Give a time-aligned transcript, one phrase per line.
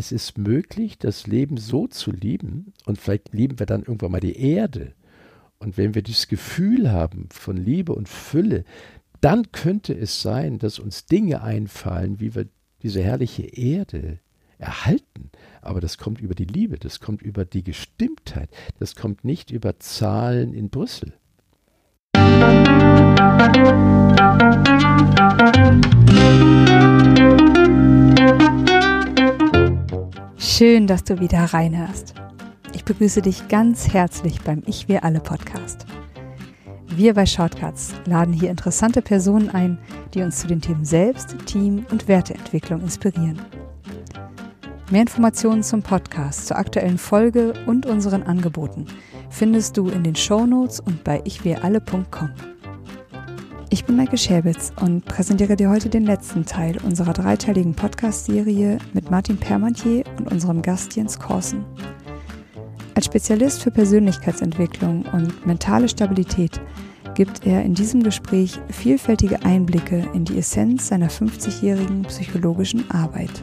[0.00, 4.20] es ist möglich, das Leben so zu lieben und vielleicht lieben wir dann irgendwann mal
[4.20, 4.94] die Erde.
[5.58, 8.64] Und wenn wir dieses Gefühl haben von Liebe und Fülle,
[9.20, 12.46] dann könnte es sein, dass uns Dinge einfallen, wie wir
[12.82, 14.20] diese herrliche Erde
[14.56, 15.30] erhalten.
[15.60, 18.48] Aber das kommt über die Liebe, das kommt über die Gestimmtheit,
[18.78, 21.12] das kommt nicht über Zahlen in Brüssel.
[30.60, 32.12] Schön, dass du wieder reinhörst.
[32.74, 35.86] Ich begrüße dich ganz herzlich beim Ich Wir Alle Podcast.
[36.86, 39.78] Wir bei Shortcuts laden hier interessante Personen ein,
[40.12, 43.40] die uns zu den Themen Selbst, Team und Werteentwicklung inspirieren.
[44.90, 48.84] Mehr Informationen zum Podcast, zur aktuellen Folge und unseren Angeboten
[49.30, 52.32] findest du in den Shownotes und bei ichwiralle.com.
[53.72, 59.12] Ich bin Maike Scherbitz und präsentiere dir heute den letzten Teil unserer dreiteiligen Podcast-Serie mit
[59.12, 61.64] Martin Permantier und unserem Gast Jens Korsen.
[62.96, 66.60] Als Spezialist für Persönlichkeitsentwicklung und mentale Stabilität
[67.14, 73.40] gibt er in diesem Gespräch vielfältige Einblicke in die Essenz seiner 50-jährigen psychologischen Arbeit.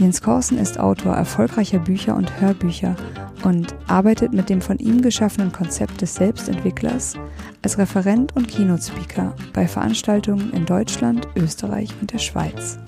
[0.00, 2.96] Jens Korsen ist Autor erfolgreicher Bücher und Hörbücher
[3.44, 7.14] und arbeitet mit dem von ihm geschaffenen Konzept des Selbstentwicklers
[7.62, 12.78] als Referent und Keynote-Speaker bei Veranstaltungen in Deutschland, Österreich und der Schweiz.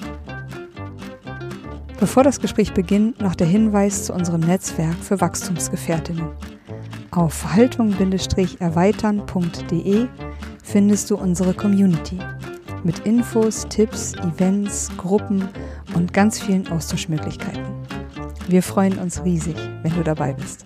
[2.00, 6.26] Bevor das Gespräch beginnt, noch der Hinweis zu unserem Netzwerk für Wachstumsgefährtinnen.
[7.10, 10.08] Auf verhaltung-erweitern.de
[10.64, 12.18] findest du unsere Community
[12.84, 15.48] mit Infos, Tipps, Events, Gruppen
[15.94, 17.62] und ganz vielen Austauschmöglichkeiten.
[18.48, 20.64] Wir freuen uns riesig, wenn du dabei bist.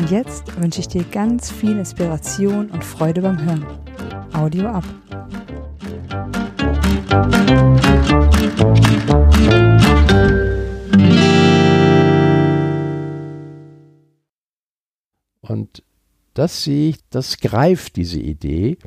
[0.00, 3.66] Und jetzt wünsche ich dir ganz viel Inspiration und Freude beim Hören.
[4.32, 4.84] Audio ab.
[15.42, 15.82] Und
[16.32, 18.78] das sehe ich, das greift diese Idee,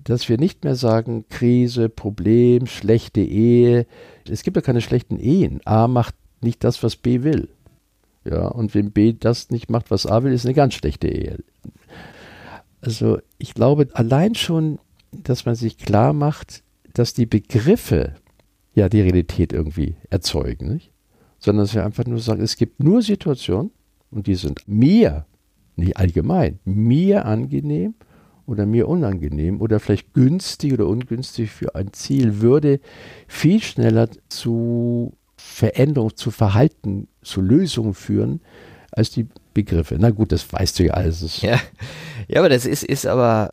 [0.00, 3.86] dass wir nicht mehr sagen, Krise, Problem, schlechte Ehe.
[4.28, 5.60] Es gibt ja keine schlechten Ehen.
[5.64, 7.48] A macht nicht das, was B will.
[8.24, 11.38] Ja, und wenn B das nicht macht, was A will, ist eine ganz schlechte Ehe.
[12.80, 14.78] Also ich glaube allein schon,
[15.10, 16.62] dass man sich klar macht,
[16.94, 18.14] dass die Begriffe
[18.74, 20.92] ja die Realität irgendwie erzeugen, nicht?
[21.38, 23.72] sondern dass wir einfach nur sagen, es gibt nur Situationen
[24.10, 25.26] und die sind mir,
[25.74, 27.94] nicht allgemein, mir angenehm
[28.46, 32.80] oder mir unangenehm oder vielleicht günstig oder ungünstig für ein Ziel, würde
[33.26, 38.40] viel schneller zu Veränderung, zu Verhalten, zu Lösungen führen,
[38.92, 39.96] als die Begriffe.
[39.98, 41.42] Na gut, das weißt du ja alles.
[41.42, 41.60] Ja,
[42.28, 43.50] ja aber das ist, ist aber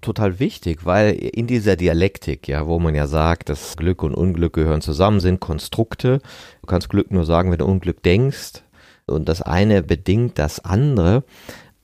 [0.00, 4.52] total wichtig, weil in dieser Dialektik, ja, wo man ja sagt, dass Glück und Unglück
[4.52, 6.20] gehören zusammen, sind Konstrukte.
[6.60, 8.62] Du kannst Glück nur sagen, wenn du Unglück denkst.
[9.06, 11.24] Und das eine bedingt das andere.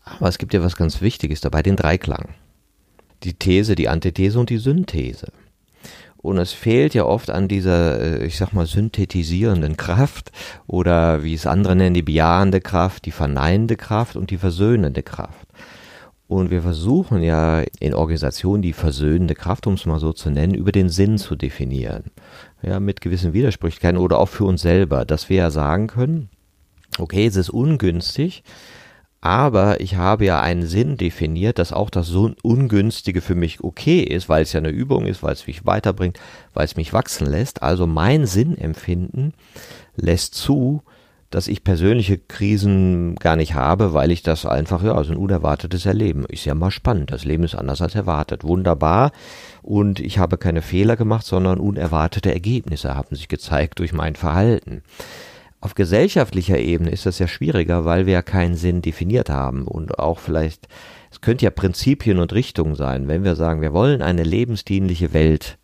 [0.04, 2.34] Aber es gibt ja was ganz Wichtiges dabei, den Dreiklang.
[3.22, 5.28] Die These, die Antithese und die Synthese.
[6.22, 10.32] Und es fehlt ja oft an dieser, äh, ich sag mal, synthetisierenden Kraft
[10.66, 15.46] oder wie es andere nennen, die bejahende Kraft, die verneinende Kraft und die versöhnende Kraft.
[16.28, 20.54] Und wir versuchen ja in Organisationen die versöhnende Kraft, um es mal so zu nennen,
[20.54, 22.04] über den Sinn zu definieren.
[22.62, 26.28] Ja, mit gewissen Widersprüchlichkeiten oder auch für uns selber, dass wir ja sagen können,
[26.98, 28.44] okay, es ist ungünstig,
[29.20, 34.00] aber ich habe ja einen Sinn definiert, dass auch das so Ungünstige für mich okay
[34.00, 36.18] ist, weil es ja eine Übung ist, weil es mich weiterbringt,
[36.54, 37.62] weil es mich wachsen lässt.
[37.62, 39.34] Also mein Sinnempfinden
[39.96, 40.82] lässt zu,
[41.28, 45.86] dass ich persönliche Krisen gar nicht habe, weil ich das einfach, ja, so ein unerwartetes
[45.86, 46.24] Erleben.
[46.24, 47.12] Ist ja mal spannend.
[47.12, 48.42] Das Leben ist anders als erwartet.
[48.42, 49.12] Wunderbar.
[49.62, 54.82] Und ich habe keine Fehler gemacht, sondern unerwartete Ergebnisse haben sich gezeigt durch mein Verhalten.
[55.62, 59.98] Auf gesellschaftlicher Ebene ist das ja schwieriger, weil wir ja keinen Sinn definiert haben und
[59.98, 60.68] auch vielleicht,
[61.10, 65.58] es könnte ja Prinzipien und Richtungen sein, wenn wir sagen, wir wollen eine lebensdienliche Welt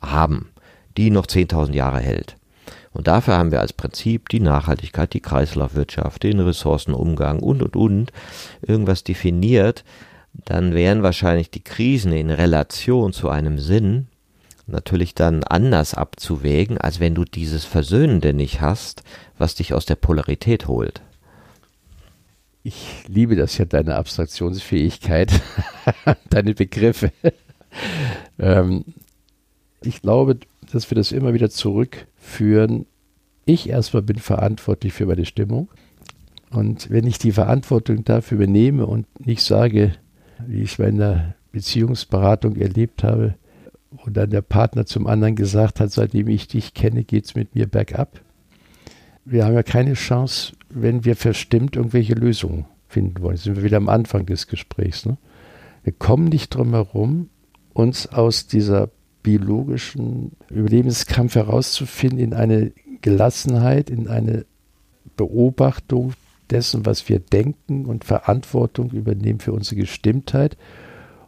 [0.00, 0.50] haben,
[0.96, 2.36] die noch 10.000 Jahre hält.
[2.92, 8.12] Und dafür haben wir als Prinzip die Nachhaltigkeit, die Kreislaufwirtschaft, den Ressourcenumgang und, und, und
[8.62, 9.84] irgendwas definiert,
[10.44, 14.06] dann wären wahrscheinlich die Krisen in Relation zu einem Sinn
[14.70, 19.02] natürlich dann anders abzuwägen, als wenn du dieses Versöhnende nicht hast,
[19.40, 21.02] was dich aus der Polarität holt.
[22.62, 25.32] Ich liebe das ja, deine Abstraktionsfähigkeit,
[26.30, 27.10] deine Begriffe.
[28.38, 28.84] ähm,
[29.82, 30.38] ich glaube,
[30.70, 32.84] dass wir das immer wieder zurückführen.
[33.46, 35.70] Ich erstmal bin verantwortlich für meine Stimmung.
[36.50, 39.94] Und wenn ich die Verantwortung dafür übernehme und nicht sage,
[40.46, 43.36] wie ich es in der Beziehungsberatung erlebt habe,
[43.90, 47.54] wo dann der Partner zum anderen gesagt hat, seitdem ich dich kenne, geht es mit
[47.54, 48.20] mir bergab,
[49.24, 53.36] wir haben ja keine Chance, wenn wir verstimmt irgendwelche Lösungen finden wollen.
[53.36, 55.06] Jetzt sind wir wieder am Anfang des Gesprächs.
[55.06, 55.16] Ne?
[55.84, 57.28] Wir kommen nicht drum herum,
[57.72, 58.90] uns aus dieser
[59.22, 62.72] biologischen Überlebenskampf herauszufinden in eine
[63.02, 64.46] Gelassenheit, in eine
[65.16, 66.14] Beobachtung
[66.50, 70.56] dessen, was wir denken und Verantwortung übernehmen für unsere Gestimmtheit.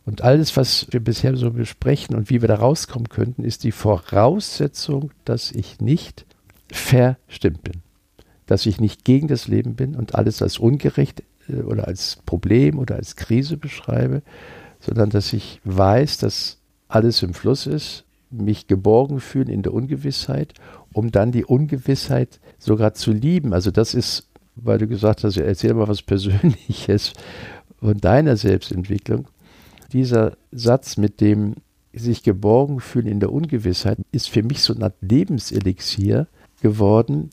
[0.04, 3.72] Und alles, was wir bisher so besprechen und wie wir da rauskommen könnten, ist die
[3.72, 6.26] Voraussetzung, dass ich nicht
[6.72, 7.82] verstimmt bin.
[8.46, 12.78] Dass ich nicht gegen das Leben bin und alles als ungerecht äh, oder als Problem
[12.78, 14.22] oder als Krise beschreibe,
[14.80, 16.58] sondern dass ich weiß, dass
[16.88, 20.54] alles im Fluss ist, mich geborgen fühlen in der Ungewissheit,
[20.92, 23.52] um dann die Ungewissheit sogar zu lieben.
[23.52, 27.12] Also das ist, weil du gesagt hast, erzähl mal was Persönliches
[27.78, 29.28] von deiner Selbstentwicklung.
[29.92, 31.56] Dieser Satz mit dem
[31.92, 36.26] sich geborgen fühlen in der Ungewissheit ist für mich so eine Art Lebenselixier
[36.62, 37.30] geworden,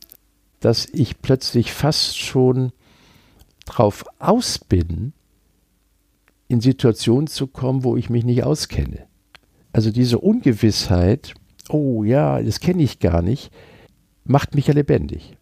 [0.59, 2.73] dass ich plötzlich fast schon
[3.65, 5.13] drauf aus bin,
[6.49, 9.05] in Situationen zu kommen, wo ich mich nicht auskenne.
[9.71, 11.35] Also diese Ungewissheit,
[11.69, 13.51] oh ja, das kenne ich gar nicht,
[14.25, 15.37] macht mich ja lebendig.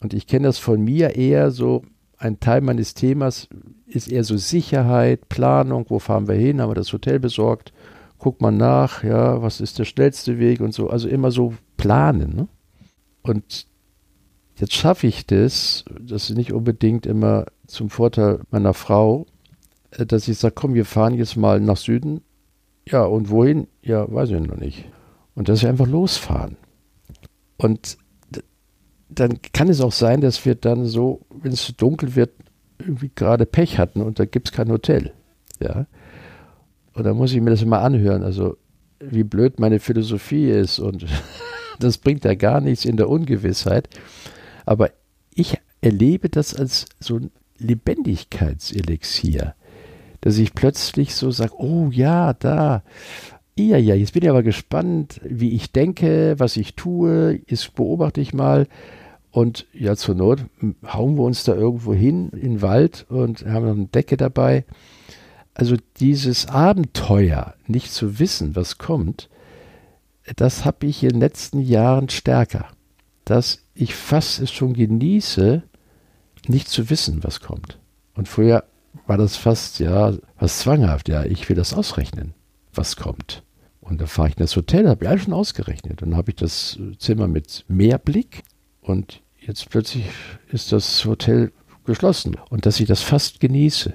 [0.00, 1.82] Und ich kenne das von mir eher so,
[2.16, 3.48] ein Teil meines Themas
[3.86, 7.72] ist eher so Sicherheit, Planung, wo fahren wir hin, haben wir das Hotel besorgt,
[8.18, 12.36] guckt man nach, ja, was ist der schnellste Weg und so, also immer so planen.
[12.36, 12.48] Ne?
[13.22, 13.66] Und
[14.56, 19.26] jetzt schaffe ich das, das ist nicht unbedingt immer zum Vorteil meiner Frau,
[19.92, 22.22] äh, dass ich sage, komm, wir fahren jetzt mal nach Süden.
[22.88, 23.68] Ja, und wohin?
[23.82, 24.86] Ja, weiß ich noch nicht.
[25.34, 26.56] Und dass wir einfach losfahren.
[27.56, 27.98] Und
[29.08, 32.30] dann kann es auch sein, dass wir dann so, wenn es dunkel wird,
[32.78, 35.12] irgendwie gerade Pech hatten und da gibt es kein Hotel.
[35.60, 35.86] Ja.
[36.94, 38.56] Und da muss ich mir das immer anhören, also
[39.00, 41.06] wie blöd meine Philosophie ist und
[41.82, 43.88] das bringt ja gar nichts in der Ungewissheit.
[44.66, 44.90] Aber
[45.34, 49.54] ich erlebe das als so ein Lebendigkeitselixier
[50.20, 52.82] dass ich plötzlich so sage, oh ja, da,
[53.58, 58.20] ja, ja, jetzt bin ich aber gespannt, wie ich denke, was ich tue, jetzt beobachte
[58.20, 58.66] ich mal
[59.30, 60.44] und ja, zur Not
[60.86, 64.64] hauen wir uns da irgendwo hin in den Wald und haben noch eine Decke dabei.
[65.54, 69.28] Also dieses Abenteuer, nicht zu wissen, was kommt,
[70.36, 72.68] das habe ich in den letzten Jahren stärker.
[73.24, 75.62] Dass ich fast es schon genieße,
[76.48, 77.78] nicht zu wissen, was kommt.
[78.14, 78.64] Und früher
[79.06, 81.08] war das fast, ja, was zwanghaft.
[81.08, 82.34] Ja, ich will das ausrechnen,
[82.72, 83.42] was kommt.
[83.80, 86.02] Und da fahre ich in das Hotel, habe ich alles schon ausgerechnet.
[86.02, 88.42] Dann habe ich das Zimmer mit Meerblick
[88.80, 90.04] und jetzt plötzlich
[90.48, 91.52] ist das Hotel
[91.84, 92.36] geschlossen.
[92.50, 93.92] Und dass ich das fast genieße.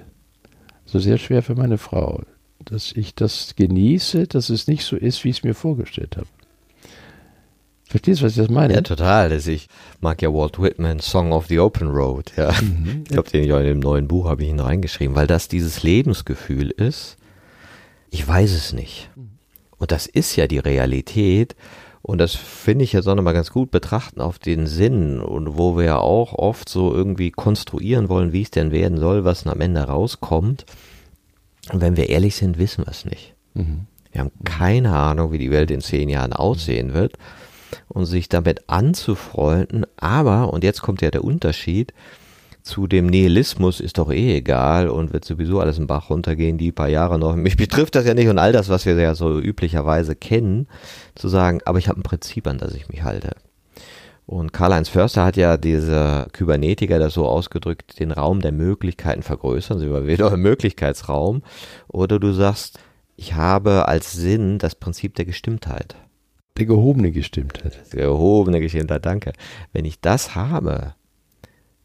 [0.86, 2.22] So sehr schwer für meine Frau.
[2.64, 6.28] Dass ich das genieße, dass es nicht so ist, wie ich es mir vorgestellt habe.
[7.88, 8.74] Verstehst du, was ich das meine?
[8.74, 9.32] Ja, total.
[9.32, 9.68] Also ich
[10.02, 12.32] mag ja Walt Whitman, Song of the Open Road.
[12.36, 12.52] Ja.
[12.60, 13.04] Mhm.
[13.04, 15.48] Ich glaube, den ich auch in dem neuen Buch habe ich ihn reingeschrieben, weil das
[15.48, 17.18] dieses Lebensgefühl ist.
[18.10, 19.10] Ich weiß es nicht.
[19.78, 21.56] Und das ist ja die Realität.
[22.02, 25.76] Und das finde ich jetzt auch nochmal ganz gut betrachten auf den Sinn und wo
[25.76, 29.62] wir ja auch oft so irgendwie konstruieren wollen, wie es denn werden soll, was am
[29.62, 30.66] Ende rauskommt.
[31.72, 33.34] Und wenn wir ehrlich sind, wissen wir es nicht.
[33.54, 33.88] Mhm.
[34.12, 37.14] Wir haben keine Ahnung, wie die Welt in zehn Jahren aussehen wird
[37.88, 39.86] und sich damit anzufreunden.
[39.98, 41.94] Aber, und jetzt kommt ja der Unterschied,
[42.66, 46.72] zu dem Nihilismus ist doch eh egal und wird sowieso alles im Bach runtergehen, die
[46.72, 47.36] paar Jahre noch.
[47.36, 50.68] Mich betrifft das ja nicht und all das, was wir ja so üblicherweise kennen,
[51.14, 53.36] zu sagen, aber ich habe ein Prinzip, an das ich mich halte.
[54.26, 59.78] Und Karl-Heinz Förster hat ja diese Kybernetiker das so ausgedrückt, den Raum der Möglichkeiten vergrößern,
[59.78, 61.44] sind wir wieder im Möglichkeitsraum.
[61.88, 62.80] Oder du sagst,
[63.16, 65.96] ich habe als Sinn das Prinzip der Gestimmtheit.
[66.58, 67.92] Der gehobene Gestimmtheit.
[67.92, 69.34] Gehobene Gestimmtheit, danke.
[69.74, 70.96] Wenn ich das habe,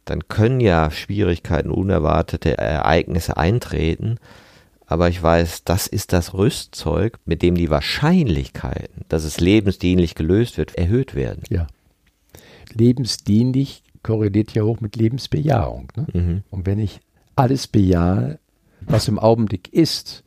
[0.04, 4.16] dann können ja Schwierigkeiten, unerwartete Ereignisse eintreten.
[4.87, 10.56] Aber ich weiß, das ist das Rüstzeug, mit dem die Wahrscheinlichkeiten, dass es lebensdienlich gelöst
[10.56, 11.42] wird, erhöht werden.
[11.49, 11.66] Ja.
[12.74, 15.92] Lebensdienlich korreliert ja hoch mit Lebensbejahung.
[15.96, 16.06] Ne?
[16.12, 16.42] Mhm.
[16.50, 17.00] Und wenn ich
[17.36, 18.38] alles bejahe,
[18.80, 20.24] was im Augenblick ist,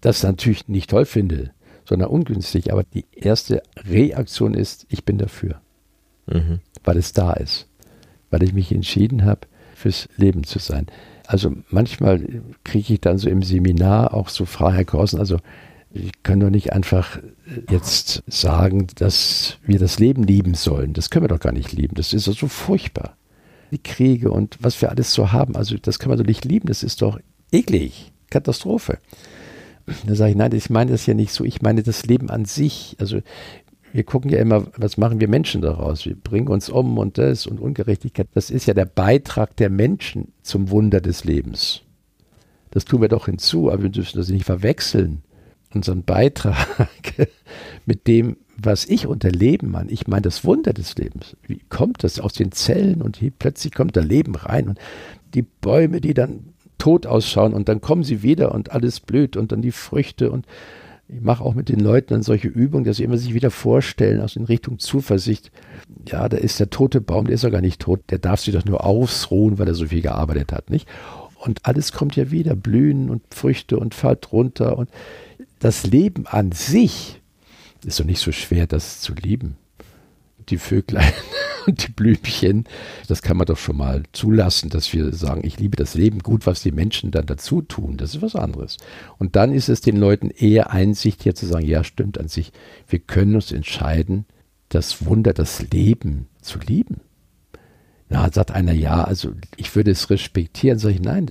[0.00, 1.52] das natürlich nicht toll finde,
[1.84, 2.72] sondern ungünstig.
[2.72, 5.60] Aber die erste Reaktion ist, ich bin dafür,
[6.26, 6.60] mhm.
[6.82, 7.68] weil es da ist,
[8.30, 9.42] weil ich mich entschieden habe,
[9.74, 10.86] fürs Leben zu sein.
[11.26, 15.38] Also manchmal kriege ich dann so im Seminar auch so Fragen, Herr Korsen, also
[15.94, 17.18] ich kann doch nicht einfach
[17.70, 20.92] jetzt sagen, dass wir das Leben lieben sollen.
[20.92, 21.94] Das können wir doch gar nicht lieben.
[21.94, 23.16] Das ist doch so furchtbar.
[23.70, 26.66] Die Kriege und was wir alles so haben, also das können wir doch nicht lieben.
[26.66, 27.18] Das ist doch
[27.52, 28.12] eklig.
[28.30, 28.98] Katastrophe.
[30.06, 31.44] Da sage ich, nein, ich meine das ja nicht so.
[31.44, 32.96] Ich meine das Leben an sich.
[32.98, 33.20] Also
[33.94, 36.04] Wir gucken ja immer, was machen wir Menschen daraus?
[36.04, 38.26] Wir bringen uns um und das und Ungerechtigkeit.
[38.34, 41.82] Das ist ja der Beitrag der Menschen zum Wunder des Lebens.
[42.72, 45.22] Das tun wir doch hinzu, aber wir dürfen das nicht verwechseln.
[45.74, 46.56] Unseren Beitrag
[47.86, 49.90] mit dem, was ich unter Leben meine.
[49.90, 51.36] Ich meine das Wunder des Lebens.
[51.46, 54.78] Wie kommt das aus den Zellen und hier plötzlich kommt da Leben rein und
[55.34, 59.52] die Bäume, die dann tot ausschauen und dann kommen sie wieder und alles blüht und
[59.52, 60.46] dann die Früchte und
[61.06, 64.22] ich mache auch mit den Leuten dann solche Übungen, dass sie immer sich wieder vorstellen,
[64.22, 65.52] aus in Richtung Zuversicht.
[66.08, 68.54] Ja, da ist der tote Baum, der ist ja gar nicht tot, der darf sich
[68.54, 70.88] doch nur ausruhen, weil er so viel gearbeitet hat, nicht?
[71.36, 74.88] Und alles kommt ja wieder, Blühen und Früchte und fällt runter und
[75.64, 77.22] das Leben an sich
[77.86, 79.56] ist doch nicht so schwer, das zu lieben.
[80.50, 81.10] Die Vöglein
[81.66, 82.64] und die Blümchen,
[83.08, 86.44] das kann man doch schon mal zulassen, dass wir sagen, ich liebe das Leben gut,
[86.44, 88.76] was die Menschen dann dazu tun, das ist was anderes.
[89.16, 92.52] Und dann ist es den Leuten eher Einsicht hier zu sagen, ja, stimmt an sich,
[92.86, 94.26] wir können uns entscheiden,
[94.68, 97.00] das Wunder, das Leben zu lieben.
[98.10, 101.30] Na, sagt einer, ja, also ich würde es respektieren, sage ich, nein,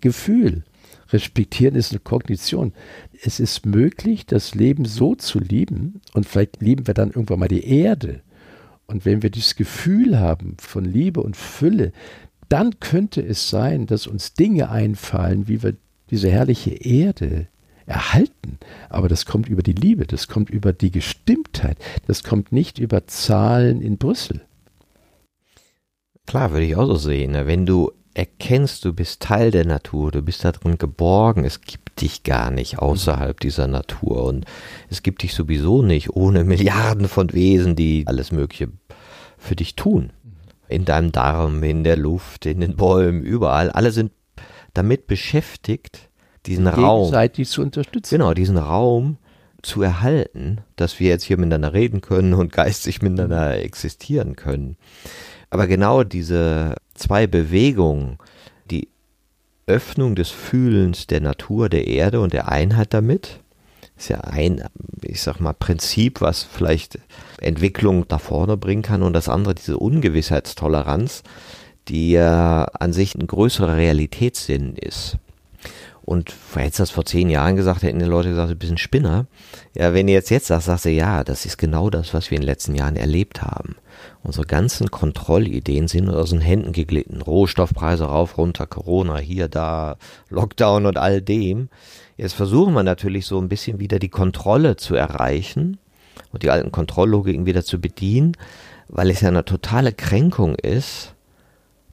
[0.00, 0.64] Gefühl.
[1.14, 2.74] Respektieren ist eine Kognition.
[3.22, 7.48] Es ist möglich, das Leben so zu lieben und vielleicht lieben wir dann irgendwann mal
[7.48, 8.20] die Erde
[8.86, 11.92] und wenn wir dieses Gefühl haben von Liebe und Fülle,
[12.48, 15.74] dann könnte es sein, dass uns Dinge einfallen, wie wir
[16.10, 17.48] diese herrliche Erde
[17.86, 18.58] erhalten.
[18.90, 23.06] Aber das kommt über die Liebe, das kommt über die Gestimmtheit, das kommt nicht über
[23.06, 24.42] Zahlen in Brüssel.
[26.26, 27.32] Klar, würde ich auch so sehen.
[27.32, 27.46] Ne?
[27.46, 32.00] Wenn du erkennst, du bist Teil der Natur, du bist da drin geborgen, es gibt
[32.00, 34.46] dich gar nicht außerhalb dieser Natur und
[34.88, 38.68] es gibt dich sowieso nicht ohne Milliarden von Wesen, die alles Mögliche
[39.36, 40.10] für dich tun.
[40.68, 43.70] In deinem Darm, in der Luft, in den Bäumen, überall.
[43.70, 44.12] Alle sind
[44.72, 46.08] damit beschäftigt,
[46.46, 47.04] diesen Raum.
[47.06, 47.12] Zu
[47.62, 48.16] unterstützen.
[48.16, 49.18] Genau, diesen Raum
[49.62, 54.76] zu erhalten, dass wir jetzt hier miteinander reden können und geistig miteinander existieren können.
[55.50, 58.18] Aber genau diese zwei Bewegungen,
[58.70, 58.88] die
[59.66, 63.40] Öffnung des Fühlens der Natur, der Erde und der Einheit damit,
[63.96, 64.64] ist ja ein,
[65.02, 66.98] ich sag mal, Prinzip, was vielleicht
[67.40, 71.22] Entwicklung da vorne bringen kann und das andere diese Ungewissheitstoleranz,
[71.88, 75.18] die ja an sich ein größerer Realitätssinn ist.
[76.04, 79.26] Und hättest das vor zehn Jahren gesagt, hätten die Leute gesagt, du bist ein Spinner.
[79.74, 82.36] Ja, wenn ihr jetzt jetzt sagst, sagst du, ja, das ist genau das, was wir
[82.36, 83.76] in den letzten Jahren erlebt haben.
[84.22, 87.22] Unsere ganzen Kontrollideen sind aus den Händen geglitten.
[87.22, 89.96] Rohstoffpreise rauf, runter, Corona, hier, da,
[90.28, 91.70] Lockdown und all dem.
[92.18, 95.78] Jetzt versuchen wir natürlich so ein bisschen wieder die Kontrolle zu erreichen
[96.32, 98.36] und die alten Kontrolllogiken wieder zu bedienen,
[98.88, 101.13] weil es ja eine totale Kränkung ist,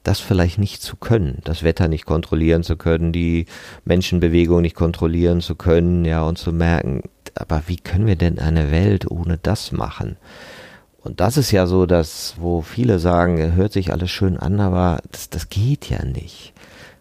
[0.02, 3.46] das vielleicht nicht zu können, das Wetter nicht kontrollieren zu können, die
[3.84, 7.02] Menschenbewegung nicht kontrollieren zu können, ja, und zu merken,
[7.34, 10.16] aber wie können wir denn eine Welt ohne das machen?
[11.02, 15.00] Und das ist ja so, dass, wo viele sagen, hört sich alles schön an, aber
[15.10, 16.52] das, das geht ja nicht.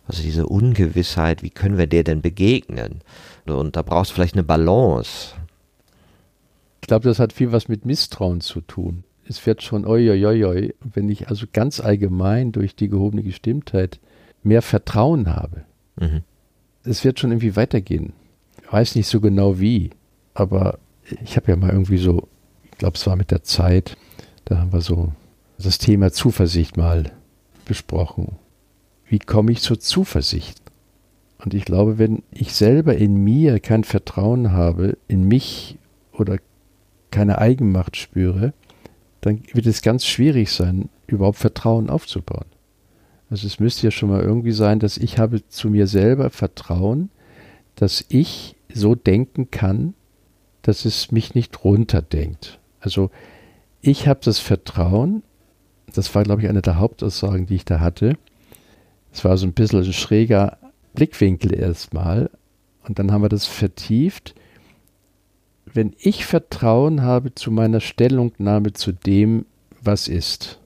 [0.07, 3.01] Also diese Ungewissheit, wie können wir der denn begegnen?
[3.45, 5.35] Und da brauchst du vielleicht eine Balance.
[6.81, 9.03] Ich glaube, das hat viel was mit Misstrauen zu tun.
[9.31, 13.99] Es wird schon oi, wenn ich also ganz allgemein durch die gehobene Gestimmtheit
[14.43, 15.63] mehr Vertrauen habe.
[15.99, 16.21] Mhm.
[16.83, 18.13] Es wird schon irgendwie weitergehen.
[18.63, 19.91] Ich weiß nicht so genau wie,
[20.33, 20.79] aber
[21.23, 22.27] ich habe ja mal irgendwie so,
[22.63, 23.97] ich glaube, es war mit der Zeit,
[24.45, 25.11] da haben wir so
[25.57, 27.11] das Thema Zuversicht mal
[27.65, 28.37] besprochen
[29.11, 30.61] wie komme ich zur Zuversicht?
[31.43, 35.77] Und ich glaube, wenn ich selber in mir kein Vertrauen habe, in mich
[36.13, 36.37] oder
[37.11, 38.53] keine Eigenmacht spüre,
[39.21, 42.45] dann wird es ganz schwierig sein, überhaupt Vertrauen aufzubauen.
[43.29, 47.09] Also es müsste ja schon mal irgendwie sein, dass ich habe zu mir selber Vertrauen,
[47.75, 49.93] dass ich so denken kann,
[50.63, 52.59] dass es mich nicht runterdenkt.
[52.79, 53.09] Also
[53.81, 55.23] ich habe das Vertrauen,
[55.93, 58.17] das war, glaube ich, eine der Hauptaussagen, die ich da hatte,
[59.11, 60.57] es war so ein bisschen ein schräger
[60.93, 62.29] Blickwinkel erstmal.
[62.87, 64.35] Und dann haben wir das vertieft.
[65.73, 69.45] Wenn ich Vertrauen habe zu meiner Stellungnahme zu dem,
[69.81, 70.59] was ist.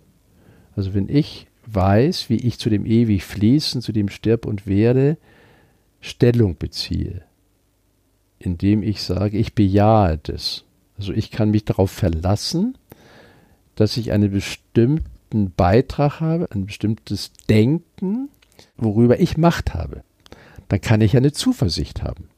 [0.75, 5.17] Also wenn ich weiß, wie ich zu dem ewig fließen, zu dem stirb und werde,
[6.01, 7.23] Stellung beziehe,
[8.39, 10.65] indem ich sage, ich bejahe das.
[10.97, 12.77] Also ich kann mich darauf verlassen,
[13.75, 18.29] dass ich einen bestimmten Beitrag habe, ein bestimmtes Denken,
[18.77, 20.03] worüber ich Macht habe,
[20.69, 22.29] dann kann ich eine Zuversicht haben.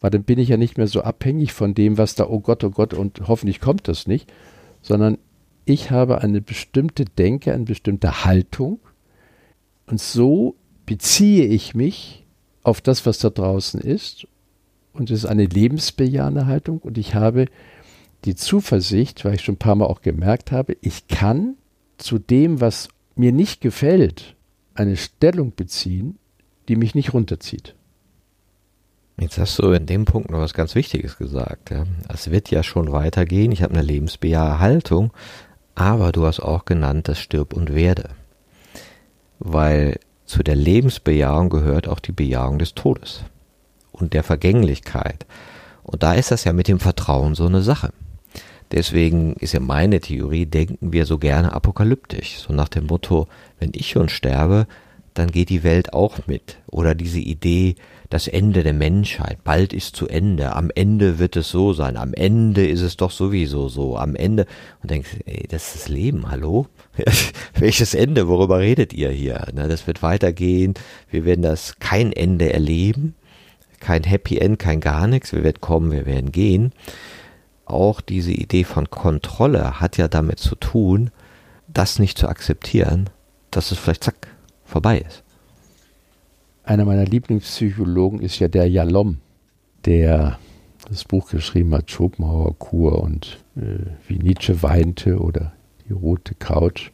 [0.00, 2.64] Weil dann bin ich ja nicht mehr so abhängig von dem, was da, oh Gott,
[2.64, 4.32] oh Gott, und hoffentlich kommt das nicht,
[4.82, 5.18] sondern
[5.64, 8.78] ich habe eine bestimmte Denke, eine bestimmte Haltung
[9.86, 12.24] und so beziehe ich mich
[12.62, 14.26] auf das, was da draußen ist
[14.92, 17.46] und es ist eine lebensbejahende Haltung und ich habe
[18.24, 21.56] die Zuversicht, weil ich schon ein paar Mal auch gemerkt habe, ich kann
[21.96, 24.36] zu dem, was mir nicht gefällt,
[24.74, 26.18] eine Stellung beziehen,
[26.68, 27.75] die mich nicht runterzieht.
[29.18, 31.70] Jetzt hast du in dem Punkt noch was ganz Wichtiges gesagt.
[31.70, 31.84] Ja.
[32.12, 33.50] Es wird ja schon weitergehen.
[33.50, 34.80] Ich habe eine lebensbejahe
[35.74, 38.10] aber du hast auch genannt, das Stirb und Werde.
[39.38, 43.22] Weil zu der Lebensbejahung gehört auch die Bejahung des Todes
[43.92, 45.26] und der Vergänglichkeit.
[45.82, 47.92] Und da ist das ja mit dem Vertrauen so eine Sache.
[48.72, 52.38] Deswegen ist ja meine Theorie, denken wir so gerne apokalyptisch.
[52.38, 53.28] So nach dem Motto,
[53.60, 54.66] wenn ich schon sterbe,
[55.14, 56.58] dann geht die Welt auch mit.
[56.66, 57.76] Oder diese Idee,
[58.08, 62.14] das Ende der Menschheit, bald ist zu Ende, am Ende wird es so sein, am
[62.14, 64.46] Ende ist es doch sowieso so, am Ende.
[64.82, 66.68] Und denkst, ey, das ist das Leben, hallo?
[67.58, 69.46] Welches Ende, worüber redet ihr hier?
[69.52, 70.74] Na, das wird weitergehen,
[71.10, 73.14] wir werden das kein Ende erleben,
[73.80, 76.72] kein Happy End, kein gar nichts, wir werden kommen, wir werden gehen.
[77.64, 81.10] Auch diese Idee von Kontrolle hat ja damit zu tun,
[81.66, 83.10] das nicht zu akzeptieren,
[83.50, 84.28] dass es vielleicht zack,
[84.64, 85.24] vorbei ist.
[86.66, 89.18] Einer meiner Lieblingspsychologen ist ja der Jalom,
[89.84, 90.36] der
[90.88, 95.52] das Buch geschrieben hat, Schopenhauer Kur und äh, wie Nietzsche weinte oder
[95.88, 96.90] die rote Couch.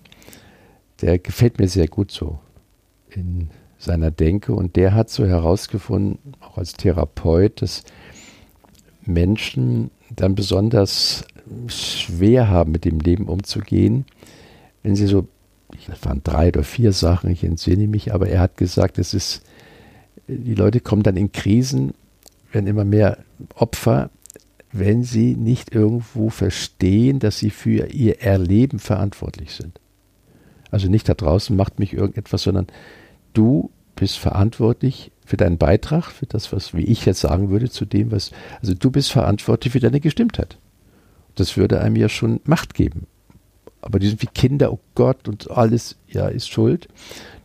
[1.00, 2.38] Der gefällt mir sehr gut so
[3.08, 3.48] in
[3.78, 7.82] seiner Denke und der hat so herausgefunden, auch als Therapeut, dass
[9.06, 11.24] Menschen dann besonders
[11.68, 14.04] schwer haben, mit dem Leben umzugehen,
[14.82, 15.26] wenn sie so
[15.86, 19.42] das waren drei oder vier Sachen, ich entsinne mich, aber er hat gesagt, es ist,
[20.36, 21.94] die Leute kommen dann in Krisen,
[22.52, 23.18] werden immer mehr
[23.54, 24.10] Opfer,
[24.72, 29.80] wenn sie nicht irgendwo verstehen, dass sie für ihr Erleben verantwortlich sind.
[30.70, 32.66] Also nicht da draußen macht mich irgendetwas, sondern
[33.34, 37.84] du bist verantwortlich für deinen Beitrag, für das, was, wie ich jetzt sagen würde, zu
[37.84, 40.58] dem, was, also du bist verantwortlich für deine Gestimmtheit.
[41.34, 43.06] Das würde einem ja schon Macht geben
[43.82, 46.88] aber die sind wie Kinder, oh Gott, und alles, ja, ist schuld.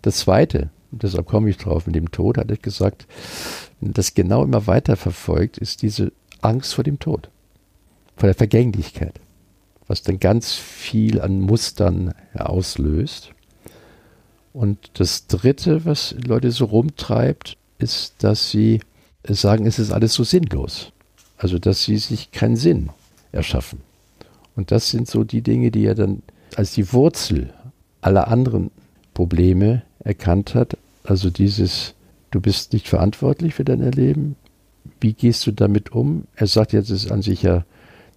[0.03, 0.69] Das Zweite,
[1.03, 3.07] deshalb komme ich drauf, mit dem Tod hat er gesagt,
[3.79, 7.29] wenn das genau immer weiter verfolgt, ist diese Angst vor dem Tod,
[8.15, 9.19] vor der Vergänglichkeit,
[9.87, 13.31] was dann ganz viel an Mustern auslöst.
[14.53, 18.81] Und das Dritte, was Leute so rumtreibt, ist, dass sie
[19.23, 20.91] sagen, es ist alles so sinnlos.
[21.37, 22.89] Also, dass sie sich keinen Sinn
[23.31, 23.81] erschaffen.
[24.55, 26.23] Und das sind so die Dinge, die er dann
[26.55, 27.53] als die Wurzel
[28.01, 28.71] aller anderen
[29.13, 30.77] Probleme erkannt hat.
[31.07, 31.95] Also dieses,
[32.31, 34.35] du bist nicht verantwortlich für dein Erleben.
[34.99, 36.25] Wie gehst du damit um?
[36.35, 37.65] Er sagt jetzt, es ist an sich ja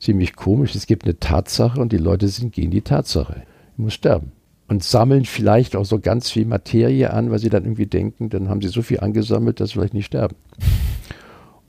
[0.00, 0.74] ziemlich komisch.
[0.74, 3.44] Es gibt eine Tatsache und die Leute sind gegen die Tatsache.
[3.76, 4.32] Du musst sterben.
[4.66, 8.48] Und sammeln vielleicht auch so ganz viel Materie an, weil sie dann irgendwie denken, dann
[8.48, 10.36] haben sie so viel angesammelt, dass sie vielleicht nicht sterben.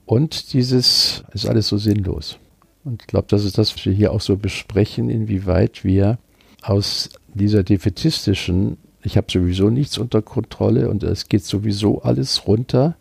[0.04, 2.38] Und dieses ist alles so sinnlos.
[2.84, 6.18] Und ich glaube, das ist das, was wir hier auch so besprechen, inwieweit wir
[6.62, 12.96] aus dieser defetistischen, ich habe sowieso nichts unter Kontrolle und es geht sowieso alles runter,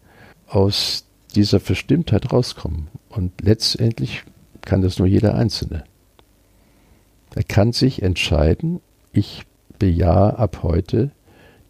[0.47, 2.87] aus dieser Verstimmtheit rauskommen.
[3.09, 4.23] Und letztendlich
[4.61, 5.83] kann das nur jeder Einzelne.
[7.35, 8.81] Er kann sich entscheiden,
[9.13, 9.43] ich
[9.79, 11.11] bejahe ab heute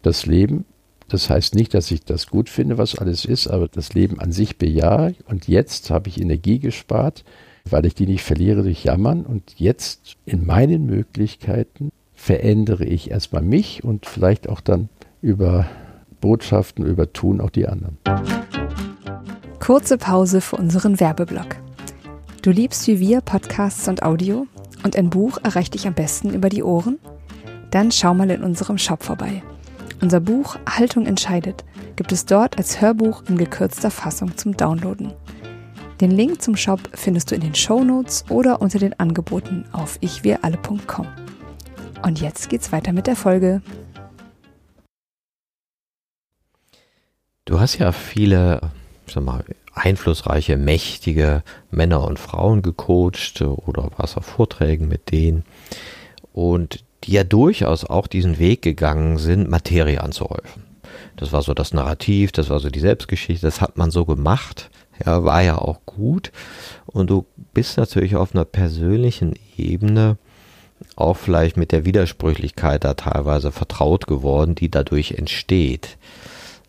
[0.02, 0.64] das Leben.
[1.08, 4.32] Das heißt nicht, dass ich das gut finde, was alles ist, aber das Leben an
[4.32, 5.14] sich bejahe.
[5.26, 7.22] Und jetzt habe ich Energie gespart
[7.68, 9.24] weil ich die nicht verliere durch Jammern.
[9.24, 11.90] Und jetzt in meinen Möglichkeiten
[12.22, 14.88] verändere ich erstmal mich und vielleicht auch dann
[15.22, 15.66] über
[16.20, 17.98] Botschaften, über Tun auch die anderen.
[19.58, 21.56] Kurze Pause für unseren Werbeblock.
[22.42, 24.46] Du liebst wie wir Podcasts und Audio
[24.84, 27.00] und ein Buch erreicht dich am besten über die Ohren?
[27.72, 29.42] Dann schau mal in unserem Shop vorbei.
[30.00, 31.64] Unser Buch Haltung entscheidet
[31.96, 35.12] gibt es dort als Hörbuch in gekürzter Fassung zum Downloaden.
[36.00, 39.98] Den Link zum Shop findest du in den Show Notes oder unter den Angeboten auf
[40.00, 41.08] ichwiralle.com.
[42.02, 43.62] Und jetzt geht's weiter mit der Folge.
[47.44, 48.60] Du hast ja viele,
[49.06, 55.44] sag mal, einflussreiche, mächtige Männer und Frauen gecoacht oder warst auf Vorträgen mit denen
[56.32, 60.64] und die ja durchaus auch diesen Weg gegangen sind, Materie anzuhäufen.
[61.16, 64.70] Das war so das Narrativ, das war so die Selbstgeschichte, das hat man so gemacht
[65.04, 66.32] ja, war ja auch gut.
[66.86, 70.16] Und du bist natürlich auf einer persönlichen Ebene
[70.96, 75.96] auch vielleicht mit der Widersprüchlichkeit da teilweise vertraut geworden, die dadurch entsteht.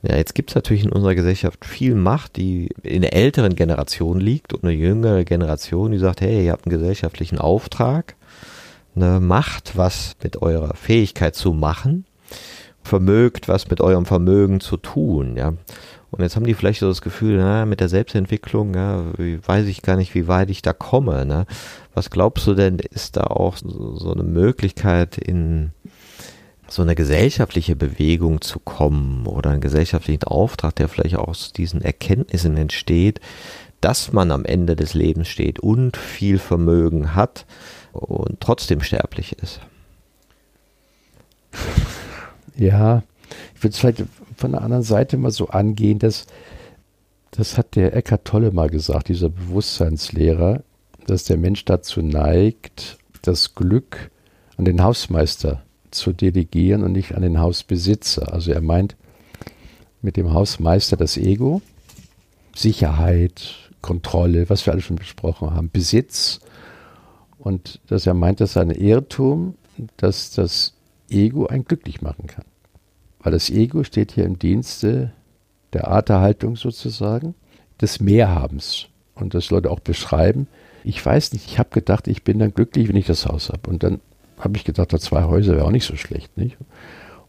[0.01, 4.19] Ja, jetzt gibt es natürlich in unserer Gesellschaft viel Macht, die in der älteren Generation
[4.19, 8.15] liegt und eine jüngere Generation, die sagt, hey, ihr habt einen gesellschaftlichen Auftrag,
[8.95, 12.05] eine Macht, was mit eurer Fähigkeit zu machen.
[12.83, 15.53] vermögt, was mit eurem Vermögen zu tun, ja.
[16.11, 19.81] Und jetzt haben die vielleicht so das Gefühl, na, mit der Selbstentwicklung, ja, weiß ich
[19.81, 21.25] gar nicht, wie weit ich da komme.
[21.25, 21.47] Ne?
[21.93, 25.71] Was glaubst du denn, ist da auch so eine Möglichkeit, in
[26.67, 32.57] so eine gesellschaftliche Bewegung zu kommen oder einen gesellschaftlichen Auftrag, der vielleicht aus diesen Erkenntnissen
[32.57, 33.19] entsteht,
[33.79, 37.45] dass man am Ende des Lebens steht und viel Vermögen hat
[37.91, 39.59] und trotzdem sterblich ist?
[42.55, 43.03] Ja,
[43.55, 44.03] ich würde es vielleicht
[44.37, 46.25] von der anderen Seite mal so angehen, dass
[47.31, 50.63] das hat der Eckhart Tolle mal gesagt, dieser Bewusstseinslehrer,
[51.07, 54.11] dass der Mensch dazu neigt, das Glück
[54.57, 58.33] an den Hausmeister zu delegieren und nicht an den Hausbesitzer.
[58.33, 58.95] Also er meint
[60.01, 61.61] mit dem Hausmeister das Ego,
[62.55, 66.39] Sicherheit, Kontrolle, was wir alle schon besprochen haben, Besitz.
[67.37, 69.55] Und dass er meint, das sei ein Irrtum,
[69.97, 70.73] dass das
[71.09, 72.45] Ego einen glücklich machen kann.
[73.19, 75.13] Weil das Ego steht hier im Dienste
[75.73, 77.35] der Arterhaltung sozusagen,
[77.81, 78.87] des Mehrhabens.
[79.15, 80.47] Und das Leute auch beschreiben.
[80.83, 83.69] Ich weiß nicht, ich habe gedacht, ich bin dann glücklich, wenn ich das Haus habe.
[83.69, 84.01] Und dann
[84.37, 86.37] habe ich gedacht, zwei Häuser wäre auch nicht so schlecht.
[86.37, 86.57] Nicht?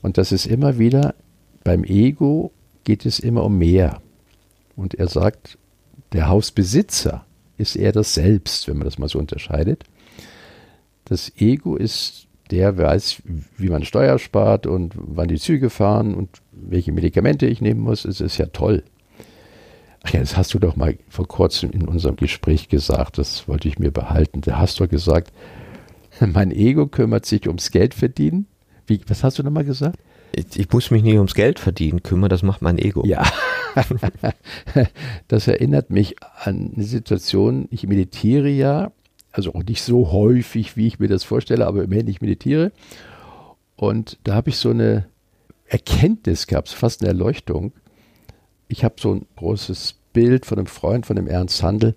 [0.02, 1.14] Und das ist immer wieder,
[1.62, 2.52] beim Ego
[2.84, 4.00] geht es immer um mehr.
[4.76, 5.58] Und er sagt,
[6.12, 7.24] der Hausbesitzer
[7.56, 9.84] ist eher das Selbst, wenn man das mal so unterscheidet.
[11.04, 13.22] Das Ego ist der weiß,
[13.56, 18.04] wie man Steuer spart und wann die Züge fahren und welche Medikamente ich nehmen muss.
[18.04, 18.82] Es ist ja toll.
[20.04, 23.18] Ach ja, das hast du doch mal vor kurzem in unserem Gespräch gesagt.
[23.18, 24.40] Das wollte ich mir behalten.
[24.42, 25.32] Da hast du gesagt,
[26.20, 28.46] mein Ego kümmert sich ums Geld verdienen.
[28.86, 29.98] Wie, was hast du nochmal gesagt?
[30.32, 33.04] Ich, ich muss mich nicht ums Geld verdienen kümmern, das macht mein Ego.
[33.06, 33.24] Ja.
[35.28, 38.92] das erinnert mich an eine Situation, ich meditiere ja
[39.34, 42.70] also auch nicht so häufig, wie ich mir das vorstelle, aber immerhin ich meditiere.
[43.74, 45.06] Und da habe ich so eine
[45.66, 47.72] Erkenntnis gehabt, fast eine Erleuchtung.
[48.74, 51.94] Ich habe so ein großes Bild von einem Freund, von dem Ernst Handel,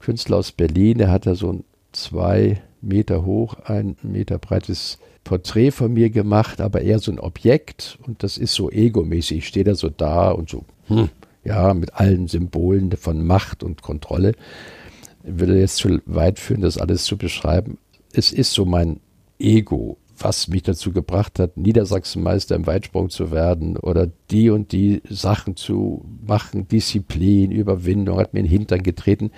[0.00, 5.70] Künstler aus Berlin, der hat da so ein zwei Meter hoch, ein Meter breites Porträt
[5.70, 9.38] von mir gemacht, aber eher so ein Objekt und das ist so egomäßig.
[9.38, 11.08] Ich stehe da so da und so, hm,
[11.42, 14.32] ja, mit allen Symbolen von Macht und Kontrolle
[15.22, 17.78] würde jetzt zu weit führen, das alles zu beschreiben.
[18.12, 19.00] Es ist so mein
[19.38, 25.02] Ego, was mich dazu gebracht hat, Niedersachsenmeister im Weitsprung zu werden oder die und die
[25.08, 29.30] Sachen zu machen, Disziplin, Überwindung, hat mir in den Hintern getreten.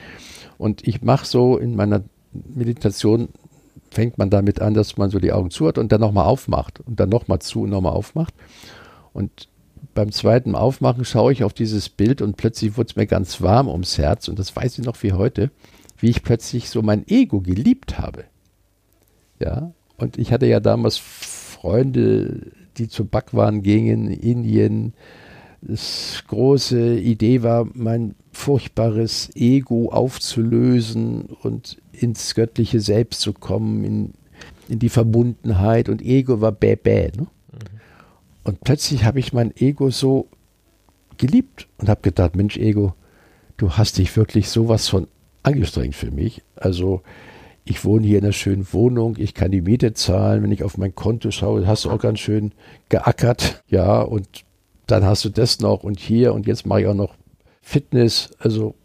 [0.58, 3.28] Und ich mache so in meiner Meditation,
[3.90, 6.80] fängt man damit an, dass man so die Augen zu hat und dann nochmal aufmacht
[6.80, 8.34] und dann nochmal zu und nochmal aufmacht.
[9.12, 9.48] Und
[9.94, 13.68] beim zweiten Aufmachen schaue ich auf dieses Bild und plötzlich wurde es mir ganz warm
[13.68, 15.50] ums Herz und das weiß ich noch wie heute
[15.98, 18.24] wie ich plötzlich so mein Ego geliebt habe.
[19.40, 24.94] Ja, und ich hatte ja damals Freunde, die zu Bhagwan gingen, in Indien.
[25.62, 34.12] Das große Idee war, mein furchtbares Ego aufzulösen und ins göttliche Selbst zu kommen, in,
[34.68, 35.88] in die Verbundenheit.
[35.88, 37.10] Und Ego war bäh bäh.
[37.16, 37.22] Ne?
[37.22, 37.26] Mhm.
[38.44, 40.28] Und plötzlich habe ich mein Ego so
[41.16, 42.94] geliebt und habe gedacht, Mensch, Ego,
[43.56, 45.08] du hast dich wirklich sowas von
[45.42, 46.42] angestrengt für mich.
[46.54, 47.02] Also
[47.66, 50.78] ich wohne hier in einer schönen Wohnung, ich kann die Miete zahlen, wenn ich auf
[50.78, 52.52] mein Konto schaue, hast du auch ganz schön
[52.88, 54.44] geackert, ja, und
[54.86, 57.16] dann hast du das noch und hier und jetzt mache ich auch noch
[57.60, 58.30] Fitness.
[58.38, 58.76] Also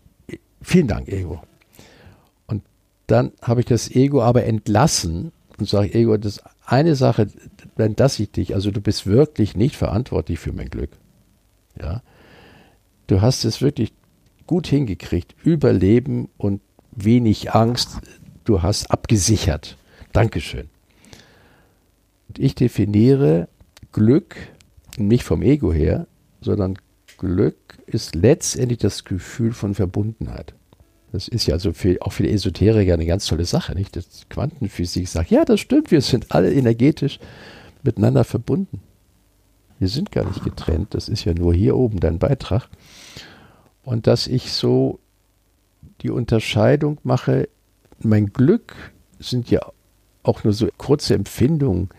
[0.62, 1.44] vielen Dank, Ego.
[2.48, 2.63] Und
[3.06, 7.28] dann habe ich das Ego aber entlassen und sage, Ego, das ist eine Sache,
[7.76, 8.56] dann lasse ich dich.
[8.56, 10.89] Also du bist wirklich nicht verantwortlich für mein Glück.
[11.80, 12.02] Ja.
[13.06, 13.94] Du hast es wirklich
[14.48, 15.36] gut hingekriegt.
[15.44, 18.00] Überleben und wenig Angst.
[18.43, 19.77] Du hast abgesichert.
[20.13, 20.69] Dankeschön.
[22.27, 23.47] Und ich definiere
[23.91, 24.36] Glück
[24.97, 26.08] nicht vom Ego her,
[26.41, 26.77] sondern
[27.17, 30.54] Glück ist letztendlich das Gefühl von Verbundenheit.
[31.12, 33.95] Das ist ja also für, auch für die Esoteriker eine ganz tolle Sache, nicht?
[33.95, 37.19] Das Quantenphysik sagt, ja, das stimmt, wir sind alle energetisch
[37.84, 38.82] miteinander verbunden.
[39.77, 42.69] Wir sind gar nicht getrennt, das ist ja nur hier oben dein Beitrag
[43.84, 44.99] und dass ich so
[46.01, 47.49] die Unterscheidung mache,
[48.06, 48.76] mein Glück
[49.20, 49.60] sind ja
[50.24, 51.90] auch nur so kurze Empfindungen.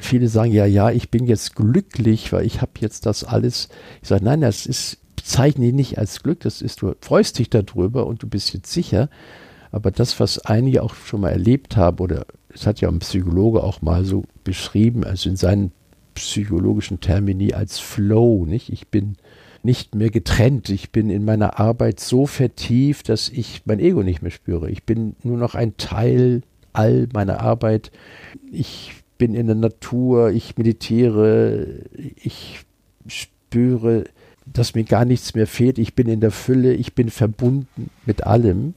[0.00, 3.68] Viele sagen ja, ja, ich bin jetzt glücklich, weil ich habe jetzt das alles.
[4.02, 7.50] Ich sage, nein, das ist, bezeichne ich nicht als Glück, das ist, du freust dich
[7.50, 9.10] darüber und du bist jetzt sicher.
[9.70, 13.62] Aber das, was einige auch schon mal erlebt haben, oder es hat ja ein Psychologe
[13.62, 15.72] auch mal so beschrieben, also in seinen
[16.14, 18.72] psychologischen Termini als Flow, nicht?
[18.72, 19.16] Ich bin
[19.64, 20.68] nicht mehr getrennt.
[20.68, 24.70] Ich bin in meiner Arbeit so vertieft, dass ich mein Ego nicht mehr spüre.
[24.70, 27.90] Ich bin nur noch ein Teil all meiner Arbeit.
[28.52, 31.66] Ich bin in der Natur, ich meditiere,
[32.16, 32.60] ich
[33.06, 34.04] spüre,
[34.44, 38.24] dass mir gar nichts mehr fehlt, ich bin in der Fülle, ich bin verbunden mit
[38.26, 38.74] allem.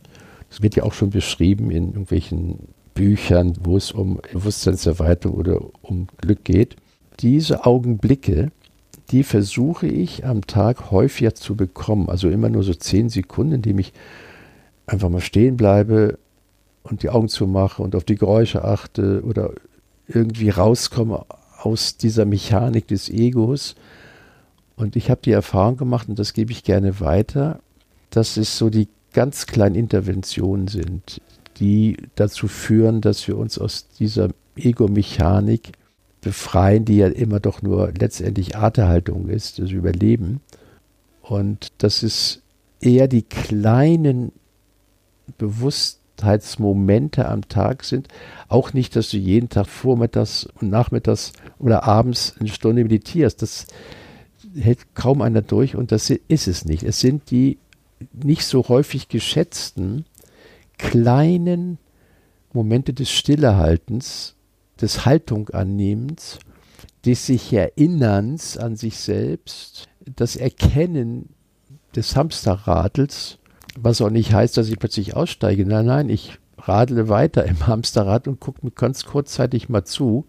[0.50, 2.60] Das wird ja auch schon beschrieben in irgendwelchen
[2.94, 6.78] Büchern, wo es um Bewusstseinserweiterung oder um Glück geht.
[7.20, 8.52] Diese Augenblicke,
[9.12, 12.10] die versuche ich am Tag häufiger zu bekommen.
[12.10, 13.94] Also immer nur so zehn Sekunden, indem ich
[14.86, 16.18] einfach mal stehen bleibe
[16.84, 19.52] und die Augen zumache und auf die Geräusche achte oder
[20.08, 21.26] irgendwie rauskomme
[21.62, 23.76] aus dieser Mechanik des Egos.
[24.76, 27.60] Und ich habe die Erfahrung gemacht, und das gebe ich gerne weiter,
[28.10, 31.22] dass es so die ganz kleinen Interventionen sind,
[31.60, 35.72] die dazu führen, dass wir uns aus dieser Ego-Mechanik
[36.22, 40.42] befreien, die ja immer doch nur letztendlich Arterhaltung ist, das Überleben.
[41.22, 42.42] Und das ist
[42.82, 44.32] eher die kleinen
[45.38, 48.08] Bewusstheitsmomente am Tag sind.
[48.48, 53.42] Auch nicht, dass du jeden Tag vormittags und nachmittags oder abends eine Stunde meditierst.
[53.42, 53.68] Das
[54.56, 56.84] hält kaum einer durch und das ist es nicht.
[56.84, 57.58] Es sind die
[58.14, 60.06] nicht so häufig geschätzten
[60.78, 61.78] kleinen
[62.54, 64.36] Momente des Stillehaltens,
[64.82, 66.40] des Haltungannehmens,
[67.06, 71.30] des sich Erinnerns an sich selbst, das Erkennen
[71.96, 73.40] des Hamsterradels,
[73.78, 75.66] was auch nicht heißt, dass ich plötzlich aussteige.
[75.66, 80.26] Nein, nein, ich radle weiter im Hamsterrad und gucke mir ganz kurzzeitig mal zu.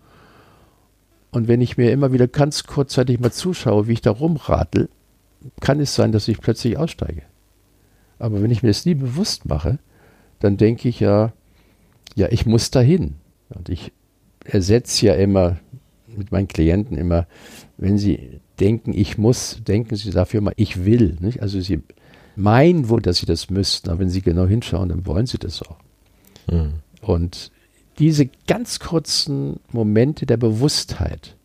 [1.31, 4.89] Und wenn ich mir immer wieder ganz kurzzeitig mal zuschaue, wie ich da rumradel,
[5.61, 7.23] kann es sein, dass ich plötzlich aussteige.
[8.19, 9.79] Aber wenn ich mir das nie bewusst mache,
[10.41, 11.33] dann denke ich ja,
[12.15, 13.17] ja, ich muss dahin.
[13.51, 13.93] Und ich
[14.49, 15.59] ersetze ja immer
[16.07, 17.27] mit meinen Klienten immer,
[17.77, 21.17] wenn sie denken, ich muss, denken sie dafür mal, ich will.
[21.21, 21.43] Nicht?
[21.43, 21.83] Also sie
[22.35, 25.63] meinen wohl, dass sie das müssten, aber wenn sie genau hinschauen, dann wollen sie das
[25.63, 25.79] auch.
[26.51, 26.75] Mhm.
[27.01, 27.53] Und
[27.99, 31.37] diese ganz kurzen Momente der Bewusstheit,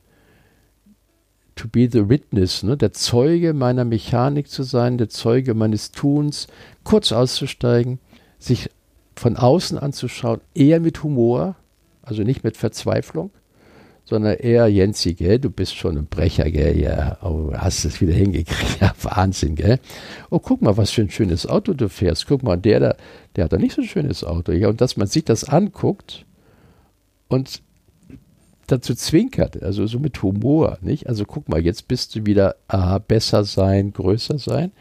[1.56, 6.48] to be the witness, ne, der Zeuge meiner Mechanik zu sein, der Zeuge meines Tuns,
[6.84, 8.00] kurz auszusteigen,
[8.40, 8.70] sich
[9.16, 11.56] von außen anzuschauen, eher mit Humor,
[12.04, 13.32] also nicht mit Verzweiflung,
[14.06, 18.14] sondern eher Jensi, gell, du bist schon ein Brecher, gell, ja, oh, hast es wieder
[18.14, 19.80] hingekriegt, ja, Wahnsinn, gell.
[20.30, 22.28] Oh, guck mal, was für ein schönes Auto du fährst.
[22.28, 22.96] Guck mal, der da,
[23.36, 24.52] der hat doch nicht so ein schönes Auto.
[24.52, 26.26] Ja, und dass man sich das anguckt
[27.30, 27.62] und
[28.68, 31.08] dazu zwinkert, also so mit Humor, nicht?
[31.08, 34.72] Also guck mal, jetzt bist du wieder aha, besser sein, größer sein.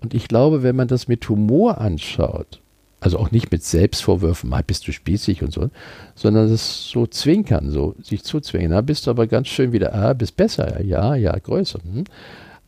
[0.00, 2.60] Und ich glaube, wenn man das mit Humor anschaut,
[3.00, 5.70] also auch nicht mit Selbstvorwürfen, mal bist du spießig und so,
[6.14, 8.70] sondern das so zwinkern, so sich zuzwingen.
[8.70, 11.80] Da bist du aber ganz schön wieder, ah, bist besser, ja, ja, größer.
[11.82, 12.04] Hm.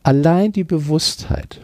[0.01, 1.61] Allein die Bewusstheit.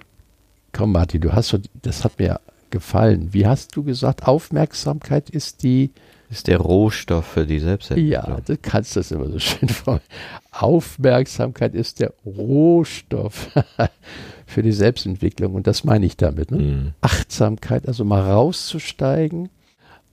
[0.71, 2.39] Komm, Martin, du hast so, das hat mir
[2.71, 3.29] gefallen.
[3.31, 5.91] Wie hast du gesagt, Aufmerksamkeit ist die
[6.31, 8.37] ist der Rohstoff für die Selbstentwicklung.
[8.37, 10.03] Ja, du kannst das immer so schön fragen.
[10.51, 13.49] Aufmerksamkeit ist der Rohstoff
[14.45, 15.55] für die Selbstentwicklung.
[15.55, 16.51] Und das meine ich damit.
[16.51, 16.57] Ne?
[16.57, 16.91] Mhm.
[17.01, 19.49] Achtsamkeit, also mal rauszusteigen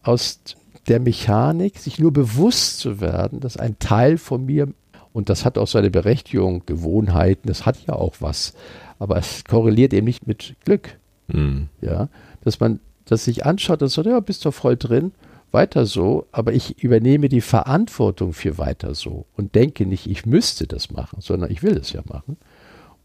[0.02, 0.40] aus
[0.88, 4.68] der Mechanik, sich nur bewusst zu werden, dass ein Teil von mir,
[5.12, 8.54] und das hat auch seine Berechtigung, Gewohnheiten, das hat ja auch was,
[8.98, 10.98] aber es korreliert eben nicht mit Glück.
[11.26, 11.68] Mhm.
[11.80, 12.08] Ja,
[12.46, 15.10] dass man das sich anschaut und sagt, ja, bist du voll drin
[15.50, 20.66] weiter so, aber ich übernehme die Verantwortung für weiter so und denke nicht, ich müsste
[20.68, 22.36] das machen, sondern ich will es ja machen.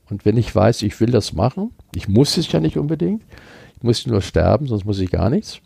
[0.10, 3.24] Und wenn ich weiß, ich will das machen, ich muss es ja nicht unbedingt,
[3.78, 5.60] ich muss nur sterben, sonst muss ich gar nichts,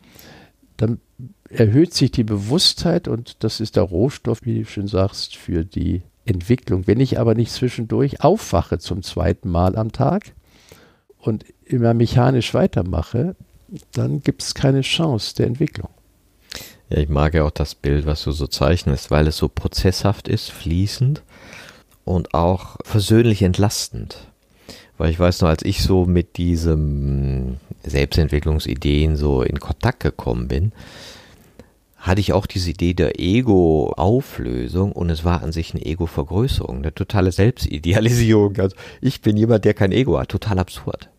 [0.77, 1.01] dann
[1.49, 6.01] erhöht sich die Bewusstheit und das ist der Rohstoff, wie du schön sagst, für die
[6.23, 6.87] Entwicklung.
[6.87, 10.33] Wenn ich aber nicht zwischendurch aufwache zum zweiten Mal am Tag
[11.17, 13.35] und immer mechanisch weitermache,
[13.93, 15.89] dann gibt es keine Chance der Entwicklung.
[16.89, 20.27] Ja, ich mag ja auch das Bild, was du so zeichnest, weil es so prozesshaft
[20.27, 21.23] ist, fließend
[22.03, 24.27] und auch versöhnlich entlastend.
[24.97, 30.71] Weil ich weiß noch, als ich so mit diesen Selbstentwicklungsideen so in Kontakt gekommen bin,
[31.97, 36.93] hatte ich auch diese Idee der Ego-Auflösung und es war an sich eine Ego-Vergrößerung, eine
[36.93, 38.57] totale Selbstidealisierung.
[38.59, 41.09] Also ich bin jemand, der kein Ego hat, total absurd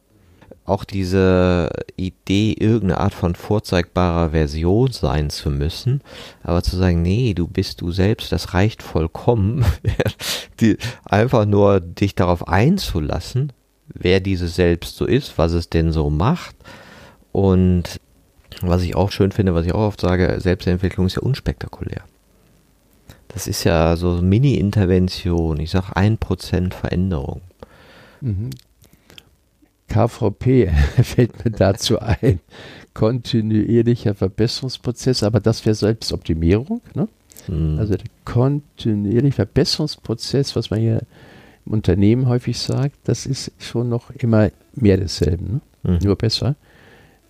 [0.67, 6.01] auch diese Idee, irgendeine Art von vorzeigbarer Version sein zu müssen,
[6.43, 9.65] aber zu sagen, nee, du bist du selbst, das reicht vollkommen,
[10.61, 13.53] die, einfach nur dich darauf einzulassen,
[13.89, 16.57] wer dieses Selbst so ist, was es denn so macht
[17.33, 18.01] und
[18.63, 22.03] was ich auch schön finde, was ich auch oft sage, Selbstentwicklung ist ja unspektakulär.
[23.29, 27.43] Das ist ja so Mini-Intervention, ich sag ein Prozent Veränderung.
[29.89, 30.71] KVP
[31.03, 32.41] fällt mir dazu ein.
[32.95, 36.81] Kontinuierlicher Verbesserungsprozess, aber das wäre Selbstoptimierung.
[36.95, 37.09] Ne?
[37.49, 37.79] Mhm.
[37.79, 41.03] Also der kontinuierliche Verbesserungsprozess, was man hier
[41.67, 45.93] im Unternehmen häufig sagt, das ist schon noch immer mehr desselben, ne?
[45.93, 45.99] mhm.
[46.03, 46.57] nur besser.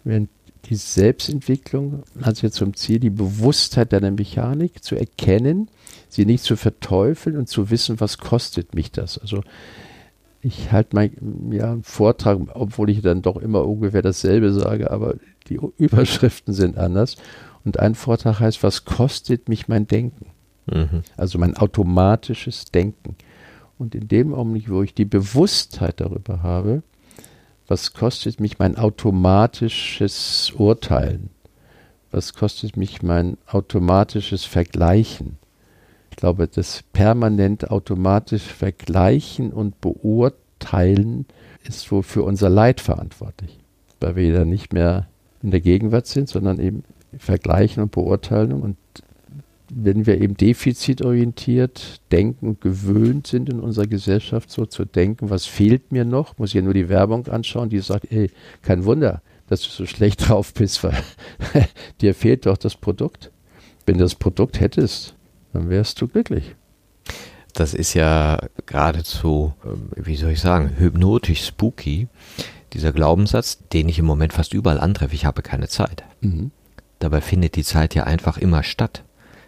[0.05, 0.29] Während
[0.67, 5.69] die Selbstentwicklung hat jetzt zum Ziel, die Bewusstheit deiner Mechanik zu erkennen,
[6.09, 9.19] sie nicht zu verteufeln und zu wissen, was kostet mich das.
[9.19, 9.43] Also
[10.47, 11.11] ich halte mal
[11.51, 15.17] ja, einen Vortrag, obwohl ich dann doch immer ungefähr dasselbe sage, aber
[15.49, 17.17] die Überschriften sind anders.
[17.65, 20.27] Und ein Vortrag heißt, was kostet mich mein Denken?
[20.67, 21.03] Mhm.
[21.17, 23.17] Also mein automatisches Denken.
[23.77, 26.85] Und in dem Augenblick, wo ich die Bewusstheit darüber habe,
[27.67, 31.31] was kostet mich mein automatisches Urteilen?
[32.13, 35.39] Was kostet mich mein automatisches Vergleichen?
[36.17, 41.27] Ich glaube, das permanent automatisch Vergleichen und Beurteilen
[41.69, 43.59] ist wohl für unser Leid verantwortlich,
[44.01, 45.09] weil wir dann nicht mehr
[45.43, 46.85] in der Gegenwart sind, sondern eben
[47.19, 48.79] vergleichen und beurteilen und
[49.69, 55.45] wenn wir eben defizitorientiert denken und gewöhnt sind in unserer Gesellschaft so zu denken, was
[55.45, 58.31] fehlt mir noch, muss ich ja nur die Werbung anschauen, die sagt, ey,
[58.63, 60.97] kein Wunder, dass du so schlecht drauf bist, weil
[62.01, 63.31] dir fehlt doch das Produkt.
[63.85, 65.16] Wenn du das Produkt hättest,
[65.57, 66.55] dann wärst du glücklich.
[67.55, 72.09] Das ist ja geradezu, ähm, wie soll ich sagen, hypnotisch spooky,
[72.73, 76.05] dieser Glaubenssatz, den ich im Moment fast überall antreffe, ich habe keine Zeit.
[76.21, 76.51] Mhm.
[76.99, 79.03] Dabei findet die Zeit ja einfach immer statt.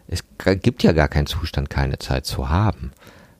[0.06, 0.24] Es
[0.62, 2.92] gibt ja gar keinen Zustand, keine Zeit zu haben.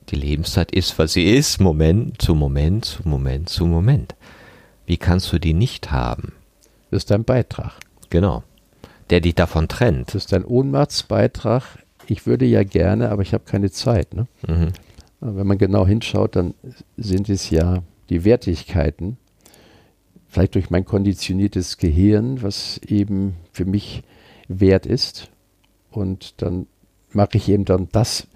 [0.09, 4.15] Die Lebenszeit ist, was sie ist, Moment zu Moment zu Moment zu Moment.
[4.85, 6.33] Wie kannst du die nicht haben?
[6.91, 7.73] Das ist dein Beitrag.
[8.09, 8.43] Genau.
[9.09, 10.09] Der dich davon trennt.
[10.09, 11.63] Das ist dein Ohnmachtsbeitrag.
[12.09, 14.15] Ich würde ja gerne, aber ich habe keine Zeit.
[14.15, 14.27] Ne?
[14.47, 14.69] Mhm.
[15.19, 16.55] Wenn man genau hinschaut, dann
[16.97, 19.17] sind es ja die Wertigkeiten,
[20.27, 24.01] vielleicht durch mein konditioniertes Gehirn, was eben für mich
[24.47, 25.29] wert ist.
[25.91, 26.65] Und dann
[27.13, 28.27] mache ich eben dann das,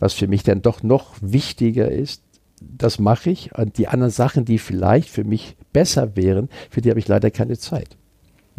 [0.00, 2.22] was für mich dann doch noch wichtiger ist.
[2.60, 3.56] Das mache ich.
[3.56, 7.30] Und die anderen Sachen, die vielleicht für mich besser wären, für die habe ich leider
[7.30, 7.96] keine Zeit.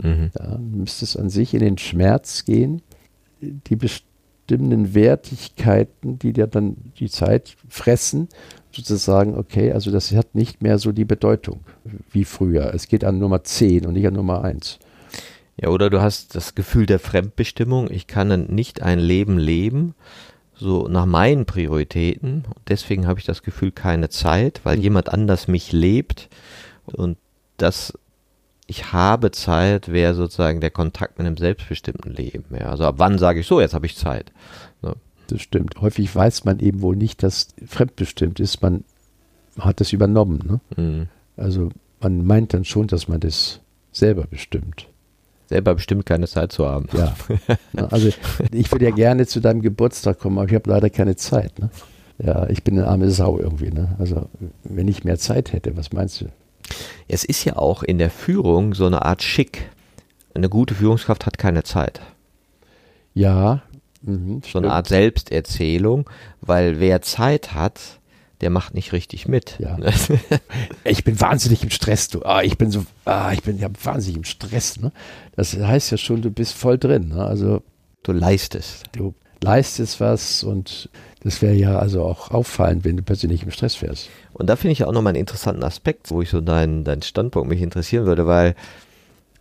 [0.02, 0.30] Mhm.
[0.34, 2.82] Da müsste es an sich in den Schmerz gehen,
[3.42, 3.76] die
[4.46, 8.28] bestimmten Wertigkeiten, die dir dann die Zeit fressen,
[8.72, 11.62] sozusagen, okay, also das hat nicht mehr so die Bedeutung
[12.12, 12.74] wie früher.
[12.74, 14.80] Es geht an Nummer 10 und nicht an Nummer 1.
[15.62, 19.94] Ja, oder du hast das Gefühl der Fremdbestimmung, ich kann nicht ein Leben leben,
[20.56, 22.46] so nach meinen Prioritäten.
[22.68, 24.84] Deswegen habe ich das Gefühl, keine Zeit, weil mhm.
[24.84, 26.30] jemand anders mich lebt.
[26.86, 27.18] Und
[27.58, 27.94] das,
[28.68, 32.46] ich habe Zeit, wäre sozusagen der Kontakt mit einem selbstbestimmten Leben.
[32.52, 34.32] Ja, also ab wann sage ich so, jetzt habe ich Zeit.
[34.82, 34.94] Ne?
[35.28, 35.82] Das stimmt.
[35.82, 38.62] Häufig weiß man eben wohl nicht, dass fremdbestimmt ist.
[38.62, 38.84] Man
[39.60, 40.60] hat das übernommen.
[40.76, 40.84] Ne?
[40.84, 41.08] Mhm.
[41.36, 43.60] Also man meint dann schon, dass man das
[43.92, 44.88] selber bestimmt
[45.54, 46.88] selber bestimmt keine Zeit zu haben.
[46.94, 47.16] Ja.
[47.92, 48.10] Also
[48.52, 51.60] ich würde ja gerne zu deinem Geburtstag kommen, aber ich habe leider keine Zeit.
[51.60, 51.70] Ne?
[52.24, 53.70] Ja, ich bin eine arme Sau irgendwie.
[53.70, 53.96] Ne?
[54.00, 54.30] Also
[54.64, 56.26] wenn ich mehr Zeit hätte, was meinst du?
[57.08, 59.70] Es ist ja auch in der Führung so eine Art Schick.
[60.34, 62.02] Eine gute Führungskraft hat keine Zeit.
[63.14, 63.62] Ja.
[64.02, 66.10] Mhm, so eine Art Selbsterzählung,
[66.42, 67.80] weil wer Zeit hat,
[68.42, 69.58] der macht nicht richtig mit.
[69.60, 69.78] Ja.
[70.84, 72.24] ich bin wahnsinnig im Stress, du.
[72.24, 74.80] Ah, ich bin so, ah, ich bin ja wahnsinnig im Stress.
[74.80, 74.92] Ne?
[75.36, 77.10] Das heißt ja schon, du bist voll drin.
[77.10, 77.24] Ne?
[77.24, 77.64] Also
[78.04, 78.84] du leistest.
[78.92, 80.90] Du leistest was und
[81.24, 84.10] das wäre ja also auch auffallend, wenn du nicht im Stress wärst.
[84.34, 87.50] Und da finde ich auch nochmal einen interessanten Aspekt, wo ich so deinen dein Standpunkt
[87.50, 88.56] mich interessieren würde, weil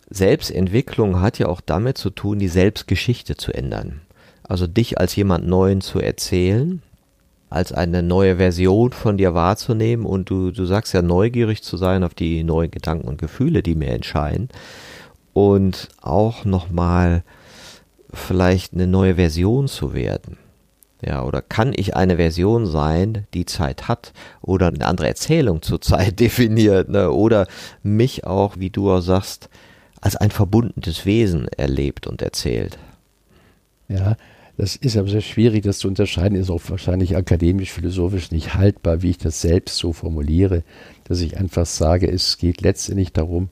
[0.08, 4.02] Selbstentwicklung hat ja auch damit zu tun, die Selbstgeschichte zu ändern.
[4.44, 6.82] Also dich als jemand Neuen zu erzählen,
[7.48, 12.04] als eine neue Version von dir wahrzunehmen und du, du sagst ja neugierig zu sein
[12.04, 14.48] auf die neuen Gedanken und Gefühle, die mir entscheiden
[15.32, 17.24] und auch nochmal
[18.12, 20.38] vielleicht eine neue Version zu werden.
[21.04, 25.80] Ja, oder kann ich eine Version sein, die Zeit hat oder eine andere Erzählung zur
[25.82, 27.10] Zeit definiert, ne?
[27.10, 27.46] oder
[27.82, 29.48] mich auch, wie du auch sagst,
[30.00, 32.78] als ein verbundenes Wesen erlebt und erzählt.
[33.88, 34.16] Ja,
[34.56, 39.02] das ist aber sehr schwierig, das zu unterscheiden, ist auch wahrscheinlich akademisch, philosophisch nicht haltbar,
[39.02, 40.62] wie ich das selbst so formuliere,
[41.04, 43.48] dass ich einfach sage, es geht letztendlich darum,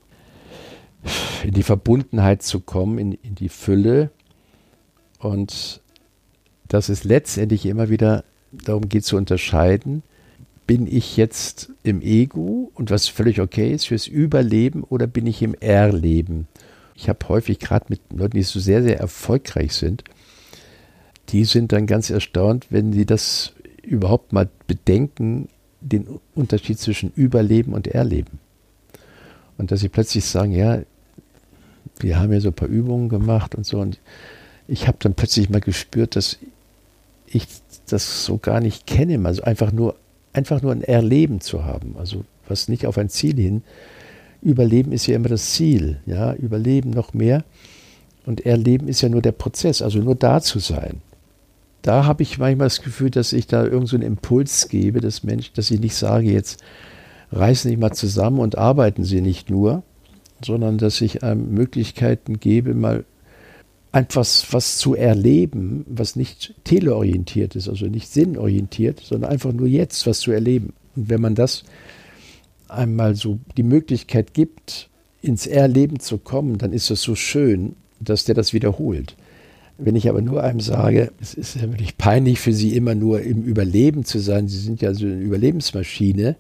[1.43, 4.11] in die Verbundenheit zu kommen, in, in die Fülle
[5.19, 5.81] und
[6.71, 10.03] dass es letztendlich immer wieder darum geht zu unterscheiden,
[10.69, 15.43] bin ich jetzt im Ego und was völlig okay ist fürs Überleben oder bin ich
[15.43, 16.47] im Erleben?
[16.95, 20.05] Ich habe häufig gerade mit Leuten, die so sehr, sehr erfolgreich sind,
[21.31, 23.53] die sind dann ganz erstaunt, wenn sie das
[23.83, 25.49] überhaupt mal bedenken,
[25.81, 26.07] den
[26.37, 28.39] Unterschied zwischen Überleben und Erleben.
[29.59, 30.83] Und dass sie plötzlich sagen, ja,
[31.99, 33.81] wir haben ja so ein paar Übungen gemacht und so.
[33.81, 33.99] Und
[34.69, 36.39] ich habe dann plötzlich mal gespürt, dass
[37.31, 37.47] ich
[37.89, 39.97] das so gar nicht kenne, also einfach nur,
[40.33, 43.63] einfach nur ein Erleben zu haben, also was nicht auf ein Ziel hin.
[44.43, 47.45] Überleben ist ja immer das Ziel, ja, Überleben noch mehr.
[48.27, 51.01] Und Erleben ist ja nur der Prozess, also nur da zu sein.
[51.83, 55.25] Da habe ich manchmal das Gefühl, dass ich da irgendeinen so einen Impuls gebe, dass
[55.25, 56.63] Mensch, dass ich nicht sage, jetzt
[57.33, 59.83] reißen Sie mal zusammen und arbeiten Sie nicht nur,
[60.45, 63.05] sondern dass ich einem Möglichkeiten gebe, mal
[63.93, 70.07] einfach was zu erleben, was nicht teleorientiert ist, also nicht sinnorientiert, sondern einfach nur jetzt
[70.07, 70.73] was zu erleben.
[70.95, 71.65] Und wenn man das
[72.69, 74.89] einmal so die Möglichkeit gibt,
[75.23, 79.17] ins Erleben zu kommen, dann ist es so schön, dass der das wiederholt.
[79.77, 83.23] Wenn ich aber nur einem sage, es ist ja wirklich peinlich für Sie immer nur
[83.23, 86.37] im Überleben zu sein, Sie sind ja so eine Überlebensmaschine,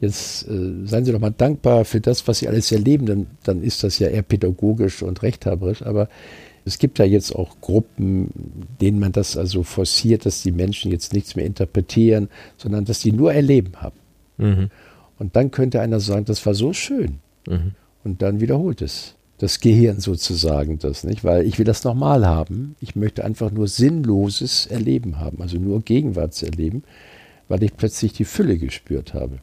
[0.00, 3.62] jetzt äh, seien Sie doch mal dankbar für das, was Sie alles erleben, dann, dann
[3.62, 6.08] ist das ja eher pädagogisch und rechthaberisch, aber
[6.68, 8.28] es gibt ja jetzt auch Gruppen,
[8.80, 13.12] denen man das also forciert, dass die Menschen jetzt nichts mehr interpretieren, sondern dass die
[13.12, 13.96] nur erleben haben.
[14.36, 14.70] Mhm.
[15.18, 17.18] Und dann könnte einer sagen, das war so schön.
[17.48, 17.72] Mhm.
[18.04, 19.14] Und dann wiederholt es.
[19.38, 21.24] Das Gehirn sozusagen das, nicht?
[21.24, 22.76] Weil ich will das nochmal haben.
[22.80, 26.82] Ich möchte einfach nur sinnloses Erleben haben, also nur Gegenwartserleben,
[27.48, 29.38] weil ich plötzlich die Fülle gespürt habe.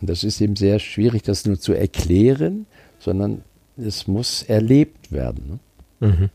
[0.00, 2.66] Und das ist eben sehr schwierig, das nur zu erklären,
[2.98, 3.42] sondern
[3.76, 5.44] es muss erlebt werden.
[5.48, 5.58] Ne?
[6.00, 6.30] Mhm.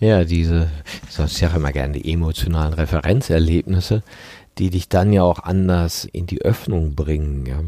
[0.00, 0.68] Ja, diese,
[1.08, 4.02] ich sage immer gerne die emotionalen Referenzerlebnisse,
[4.58, 7.46] die dich dann ja auch anders in die Öffnung bringen.
[7.46, 7.60] Ja.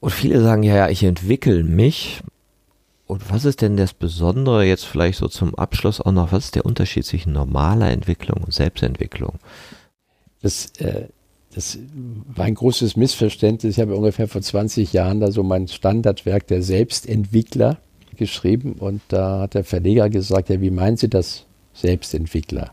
[0.00, 2.22] Und viele sagen ja, ja, ich entwickle mich.
[3.06, 6.32] Und was ist denn das Besondere jetzt vielleicht so zum Abschluss auch noch?
[6.32, 9.38] Was ist der Unterschied zwischen normaler Entwicklung und Selbstentwicklung?
[10.42, 11.08] Das, äh,
[11.54, 11.78] das
[12.34, 13.76] war ein großes Missverständnis.
[13.76, 17.78] Ich habe ungefähr vor 20 Jahren da so mein Standardwerk der Selbstentwickler
[18.14, 21.44] geschrieben und da hat der Verleger gesagt, ja, wie meinen Sie das
[21.74, 22.72] Selbstentwickler?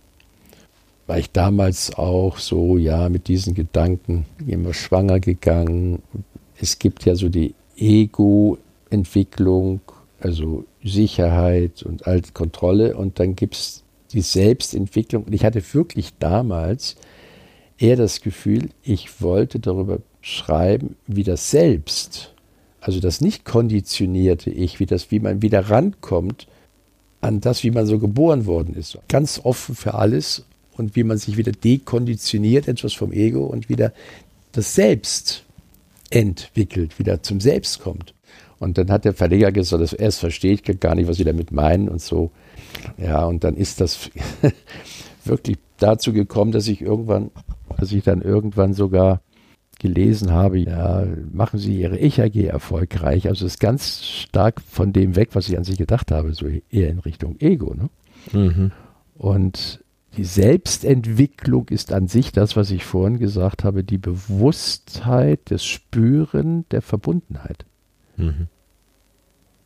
[1.07, 6.01] War ich damals auch so, ja, mit diesen Gedanken immer schwanger gegangen.
[6.59, 9.81] Es gibt ja so die Ego-Entwicklung,
[10.19, 13.83] also Sicherheit und Altkontrolle und dann gibt es
[14.13, 15.23] die Selbstentwicklung.
[15.23, 16.95] Und ich hatte wirklich damals
[17.77, 22.33] eher das Gefühl, ich wollte darüber schreiben, wie das Selbst,
[22.81, 26.47] also das nicht konditionierte Ich, wie das, wie man wieder rankommt
[27.21, 28.97] an das, wie man so geboren worden ist.
[29.07, 33.93] Ganz offen für alles und wie man sich wieder dekonditioniert, etwas vom Ego und wieder
[34.51, 35.43] das Selbst
[36.09, 38.13] entwickelt, wieder zum Selbst kommt.
[38.57, 41.51] Und dann hat der Verleger gesagt, das erst verstehe ich gar nicht, was sie damit
[41.51, 42.31] meinen und so.
[42.97, 44.09] Ja, und dann ist das
[45.25, 47.31] wirklich dazu gekommen, dass ich irgendwann
[47.77, 49.21] dass ich dann irgendwann sogar
[49.81, 53.27] gelesen habe, ja, machen Sie Ihre Ich-AG erfolgreich.
[53.27, 56.89] Also ist ganz stark von dem weg, was ich an sich gedacht habe, so eher
[56.89, 57.73] in Richtung Ego.
[57.73, 57.89] Ne?
[58.31, 58.71] Mhm.
[59.15, 59.83] Und
[60.17, 66.65] die Selbstentwicklung ist an sich das, was ich vorhin gesagt habe, die Bewusstheit, das Spüren
[66.71, 67.65] der Verbundenheit.
[68.17, 68.47] Mhm.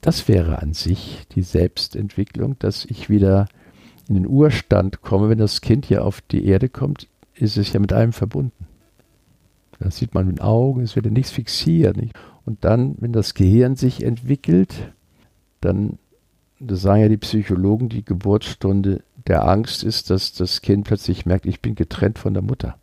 [0.02, 3.48] Das wäre an sich die Selbstentwicklung, dass ich wieder
[4.08, 7.80] in den Urstand komme, wenn das Kind hier auf die Erde kommt ist es ja
[7.80, 8.68] mit allem verbunden.
[9.80, 11.98] Das sieht man mit den Augen, es wird ja nichts fixiert.
[11.98, 12.14] Nicht?
[12.46, 14.94] Und dann, wenn das Gehirn sich entwickelt,
[15.62, 15.98] dann,
[16.60, 21.46] das sagen ja die Psychologen, die Geburtsstunde der Angst ist, dass das Kind plötzlich merkt,
[21.46, 22.78] ich bin getrennt von der Mutter.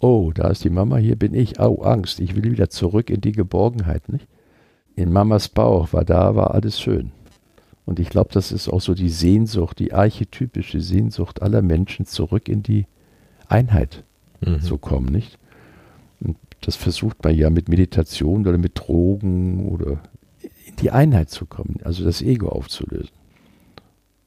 [0.00, 1.60] Oh, da ist die Mama, hier bin ich.
[1.60, 4.08] Oh, Angst, ich will wieder zurück in die Geborgenheit.
[4.08, 4.26] Nicht?
[4.96, 7.12] In Mamas Bauch war da, war alles schön.
[7.86, 12.48] Und ich glaube, das ist auch so die Sehnsucht, die archetypische Sehnsucht aller Menschen zurück
[12.48, 12.86] in die
[13.48, 14.04] Einheit
[14.40, 14.60] mhm.
[14.60, 15.38] zu kommen, nicht?
[16.64, 20.00] Das versucht man ja mit Meditation oder mit Drogen oder
[20.66, 23.12] in die Einheit zu kommen, also das Ego aufzulösen.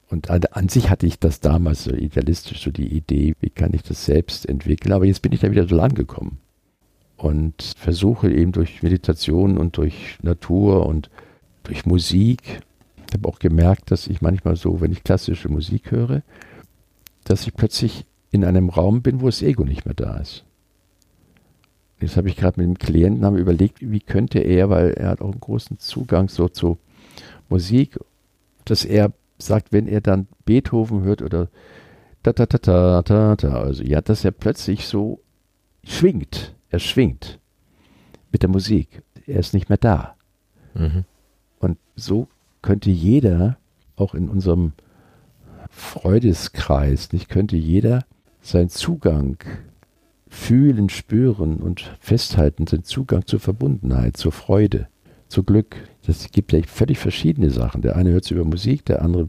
[0.08, 3.74] Und an, an, sich hatte ich das damals so idealistisch, so die Idee, wie kann
[3.74, 6.38] ich das selbst entwickeln, aber jetzt bin ich da wieder so angekommen
[7.16, 11.10] und versuche eben durch Meditation und durch Natur und
[11.64, 12.60] durch Musik,
[13.08, 16.22] ich habe auch gemerkt, dass ich manchmal so, wenn ich klassische Musik höre,
[17.24, 20.44] dass ich plötzlich in einem Raum bin, wo das Ego nicht mehr da ist.
[22.00, 25.20] Jetzt habe ich gerade mit dem Klienten haben überlegt, wie könnte er, weil er hat
[25.20, 26.78] auch einen großen Zugang so zu
[27.48, 27.98] Musik,
[28.64, 31.48] dass er sagt, wenn er dann Beethoven hört oder
[32.22, 35.20] ta ta ta ta ta ta, also ja, dass er plötzlich so
[35.84, 37.38] schwingt, er schwingt
[38.30, 39.02] mit der Musik.
[39.26, 40.16] Er ist nicht mehr da.
[40.74, 41.04] Mhm.
[41.58, 42.28] Und so
[42.62, 43.58] könnte jeder,
[43.96, 44.72] auch in unserem
[45.70, 48.04] Freudeskreis, nicht könnte jeder
[48.40, 49.38] sein Zugang
[50.28, 54.88] fühlen, spüren und festhalten, sein Zugang zur Verbundenheit, zur Freude,
[55.28, 55.76] zu Glück.
[56.06, 57.82] Das gibt ja völlig verschiedene Sachen.
[57.82, 59.28] Der eine hört es über Musik, der andere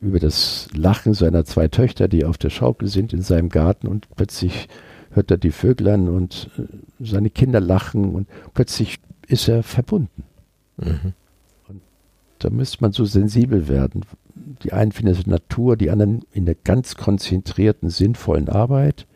[0.00, 4.08] über das Lachen seiner zwei Töchter, die auf der Schaukel sind in seinem Garten und
[4.16, 4.68] plötzlich
[5.12, 6.62] hört er die Vöglein und äh,
[6.98, 10.24] seine Kinder lachen und plötzlich ist er verbunden.
[10.76, 11.12] Mhm.
[11.68, 11.80] Und
[12.40, 14.04] da müsste man so sensibel werden.
[14.64, 19.06] Die einen finden es Natur, die anderen in der ganz konzentrierten, sinnvollen Arbeit,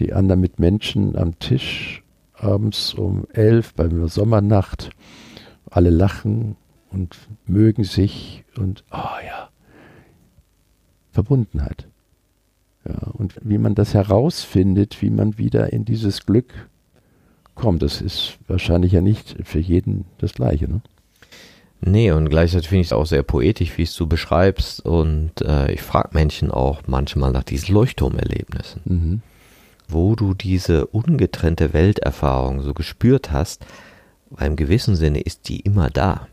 [0.00, 2.02] die anderen mit Menschen am Tisch
[2.34, 4.90] abends um elf bei einer Sommernacht.
[5.70, 6.56] Alle lachen
[6.90, 9.50] und mögen sich und, oh ja,
[11.12, 11.86] Verbundenheit.
[12.88, 16.68] Ja, und wie man das herausfindet, wie man wieder in dieses Glück
[17.54, 20.66] kommt, das ist wahrscheinlich ja nicht für jeden das Gleiche.
[20.68, 20.80] Ne?
[21.82, 24.84] Nee, und gleichzeitig finde ich es auch sehr poetisch, wie es du beschreibst.
[24.84, 29.22] Und äh, ich frage Menschen auch manchmal nach diesen Leuchtturmerlebnissen, mhm.
[29.92, 33.64] Wo du diese ungetrennte Welterfahrung so gespürt hast,
[34.30, 36.28] weil im gewissen Sinne ist die immer da.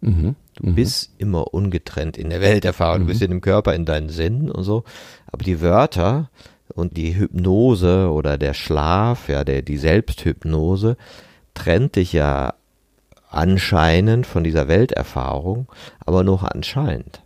[0.00, 0.36] Mhm.
[0.56, 0.74] Du mhm.
[0.74, 3.00] bist immer ungetrennt in der Welterfahrung.
[3.00, 3.24] Du bist mhm.
[3.26, 4.84] in dem Körper, in deinen Sinnen und so.
[5.26, 6.30] Aber die Wörter
[6.74, 10.96] und die Hypnose oder der Schlaf, ja, der, die Selbsthypnose
[11.54, 12.54] trennt dich ja
[13.28, 15.68] anscheinend von dieser Welterfahrung,
[16.04, 17.22] aber nur anscheinend.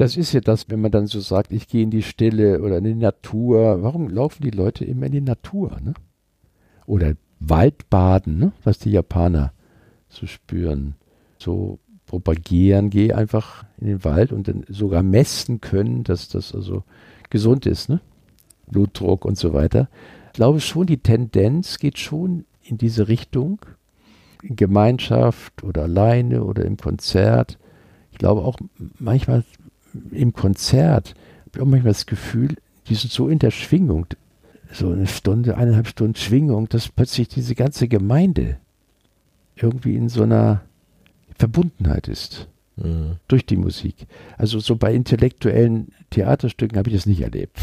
[0.00, 2.78] Das ist ja das, wenn man dann so sagt, ich gehe in die Stille oder
[2.78, 3.82] in die Natur.
[3.82, 5.76] Warum laufen die Leute immer in die Natur?
[5.82, 5.92] Ne?
[6.86, 8.52] Oder Waldbaden, ne?
[8.64, 9.52] was die Japaner
[10.08, 10.94] zu spüren,
[11.36, 16.82] so propagieren, geh einfach in den Wald und dann sogar messen können, dass das also
[17.28, 18.00] gesund ist, ne?
[18.68, 19.90] Blutdruck und so weiter.
[20.28, 23.60] Ich glaube schon, die Tendenz geht schon in diese Richtung,
[24.42, 27.58] in Gemeinschaft oder alleine oder im Konzert.
[28.12, 28.56] Ich glaube auch
[28.98, 29.44] manchmal
[30.10, 32.56] im Konzert habe ich auch manchmal das Gefühl,
[32.88, 34.06] die sind so in der Schwingung,
[34.72, 38.58] so eine Stunde, eineinhalb Stunden Schwingung, dass plötzlich diese ganze Gemeinde
[39.56, 40.62] irgendwie in so einer
[41.38, 42.48] Verbundenheit ist.
[42.76, 43.16] Mhm.
[43.28, 44.06] Durch die Musik.
[44.38, 47.58] Also so bei intellektuellen Theaterstücken habe ich das nicht erlebt.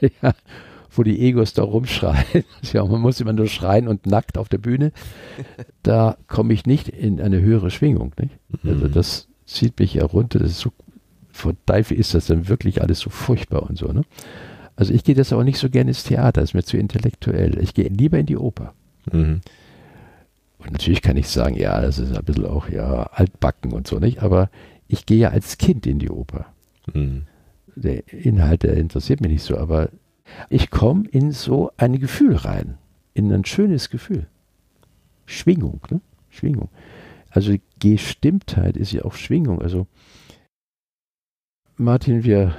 [0.22, 0.34] ja,
[0.90, 2.44] wo die Egos da rumschreien.
[2.72, 4.92] Ja, man muss immer nur schreien und nackt auf der Bühne.
[5.82, 8.12] Da komme ich nicht in eine höhere Schwingung.
[8.18, 8.36] Nicht?
[8.64, 8.92] Also mhm.
[8.92, 10.38] das zieht mich ja runter.
[10.38, 10.70] Das ist so,
[11.32, 13.92] vor Teufel ist das dann wirklich alles so furchtbar und so.
[13.92, 14.02] Ne?
[14.76, 17.58] Also ich gehe das auch nicht so gerne ins Theater, das ist mir zu intellektuell.
[17.60, 18.74] Ich gehe lieber in die Oper.
[19.10, 19.40] Mhm.
[20.58, 23.98] Und natürlich kann ich sagen, ja, das ist ein bisschen auch ja altbacken und so
[23.98, 24.50] nicht, aber
[24.88, 26.46] ich gehe ja als Kind in die Oper.
[26.92, 27.22] Mhm.
[27.76, 29.90] Der Inhalt, der interessiert mich nicht so, aber
[30.50, 32.76] ich komme in so ein Gefühl rein,
[33.14, 34.26] in ein schönes Gefühl.
[35.26, 36.00] Schwingung, ne?
[36.30, 36.68] Schwingung.
[37.38, 39.62] Also Gestimmtheit ist ja auch Schwingung.
[39.62, 39.86] Also
[41.76, 42.56] Martin, wir,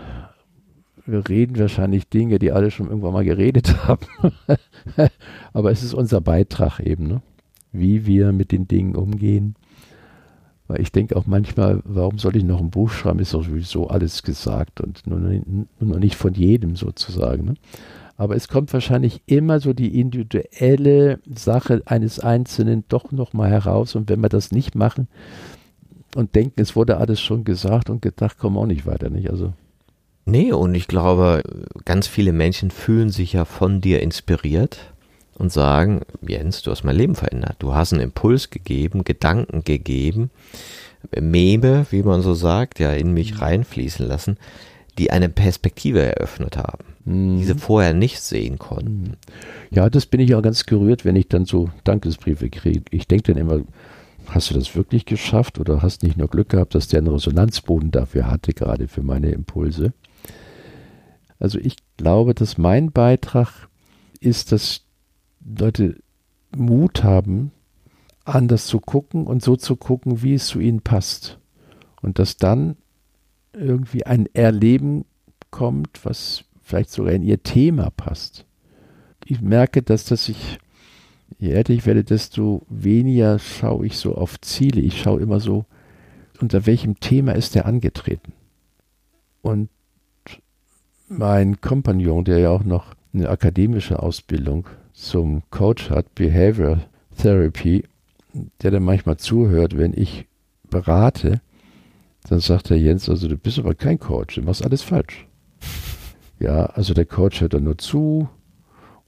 [1.05, 4.07] wir reden wahrscheinlich Dinge, die alle schon irgendwann mal geredet haben.
[5.51, 7.21] Aber es ist unser Beitrag eben, ne?
[7.73, 9.55] wie wir mit den Dingen umgehen.
[10.69, 13.19] Weil ich denke auch manchmal, warum soll ich noch ein Buch schreiben?
[13.19, 15.19] Ist doch sowieso alles gesagt und nur,
[15.81, 17.43] nur nicht von jedem sozusagen.
[17.43, 17.53] Ne?
[18.19, 23.95] Aber es kommt wahrscheinlich immer so die individuelle Sache eines Einzelnen doch nochmal heraus.
[23.95, 25.07] Und wenn wir das nicht machen
[26.15, 29.29] und denken, es wurde alles schon gesagt und gedacht, kommen auch nicht weiter, nicht?
[29.29, 29.53] Also.
[30.25, 31.43] Nee, und ich glaube,
[31.85, 34.91] ganz viele Menschen fühlen sich ja von dir inspiriert
[35.35, 37.55] und sagen, Jens, du hast mein Leben verändert.
[37.59, 40.29] Du hast einen Impuls gegeben, Gedanken gegeben,
[41.17, 43.39] Meme, wie man so sagt, ja, in mich mhm.
[43.39, 44.37] reinfließen lassen,
[44.97, 47.37] die eine Perspektive eröffnet haben, mhm.
[47.37, 49.01] die sie vorher nicht sehen konnten.
[49.01, 49.13] Mhm.
[49.71, 52.83] Ja, das bin ich auch ganz gerührt, wenn ich dann so Dankesbriefe kriege.
[52.91, 53.61] Ich denke dann immer,
[54.27, 57.91] hast du das wirklich geschafft oder hast nicht nur Glück gehabt, dass der einen Resonanzboden
[57.91, 59.93] dafür hatte, gerade für meine Impulse?
[61.39, 63.69] Also ich glaube, dass mein Beitrag
[64.19, 64.81] ist, dass
[65.57, 65.95] Leute
[66.55, 67.51] Mut haben,
[68.25, 71.39] anders zu gucken und so zu gucken, wie es zu ihnen passt.
[72.01, 72.75] Und dass dann
[73.53, 75.05] irgendwie ein Erleben
[75.51, 78.45] kommt, was vielleicht sogar in ihr Thema passt.
[79.25, 80.59] Ich merke, dass das sich,
[81.39, 84.79] je älter ich werde, desto weniger schaue ich so auf Ziele.
[84.81, 85.65] Ich schaue immer so,
[86.39, 88.33] unter welchem Thema ist der angetreten.
[89.41, 89.69] Und
[91.07, 96.81] mein Kompagnon, der ja auch noch eine akademische Ausbildung zum Coach hat, Behavior
[97.17, 97.83] Therapy,
[98.61, 100.27] der dann manchmal zuhört, wenn ich
[100.69, 101.41] berate,
[102.29, 105.25] dann sagt der Jens, also du bist aber kein Coach, du machst alles falsch.
[106.39, 108.29] Ja, also der Coach hört dann nur zu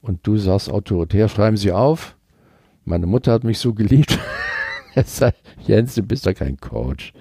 [0.02, 2.16] und du sagst autoritär, schreiben Sie auf.
[2.84, 4.18] Meine Mutter hat mich so geliebt.
[4.94, 7.12] er sagt, Jens, du bist doch kein Coach.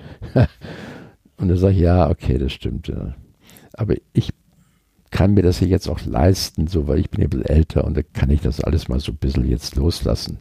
[1.37, 2.87] und er sagt, ja, okay, das stimmt.
[2.87, 3.15] Ja.
[3.73, 4.33] Aber ich
[5.11, 7.95] kann mir das ja jetzt auch leisten, so weil ich bin ein bisschen älter und
[7.95, 10.39] da kann ich das alles mal so ein bisschen jetzt loslassen.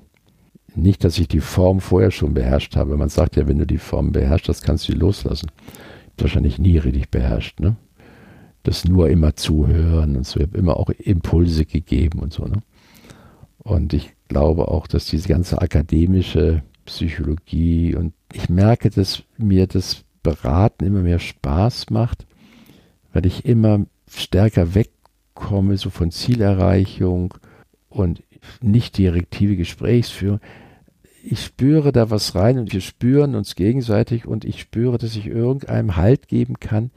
[0.74, 2.96] Nicht, dass ich die Form vorher schon beherrscht habe.
[2.96, 5.50] Man sagt ja, wenn du die Form beherrscht hast, kannst du sie loslassen.
[6.16, 7.76] Wahrscheinlich nie richtig beherrscht, ne?
[8.62, 10.36] Das nur immer zuhören und.
[10.36, 12.62] Ich habe immer auch Impulse gegeben und so, ne?
[13.58, 20.04] Und ich glaube auch, dass diese ganze akademische Psychologie und ich merke, dass mir das
[20.22, 22.26] Beraten immer mehr Spaß macht,
[23.12, 27.34] weil ich immer stärker wegkomme, so von Zielerreichung
[27.88, 28.22] und
[28.60, 30.40] nicht direktive Gesprächsführung.
[31.22, 35.26] Ich spüre da was rein und wir spüren uns gegenseitig und ich spüre, dass ich
[35.26, 36.90] irgendeinem Halt geben kann,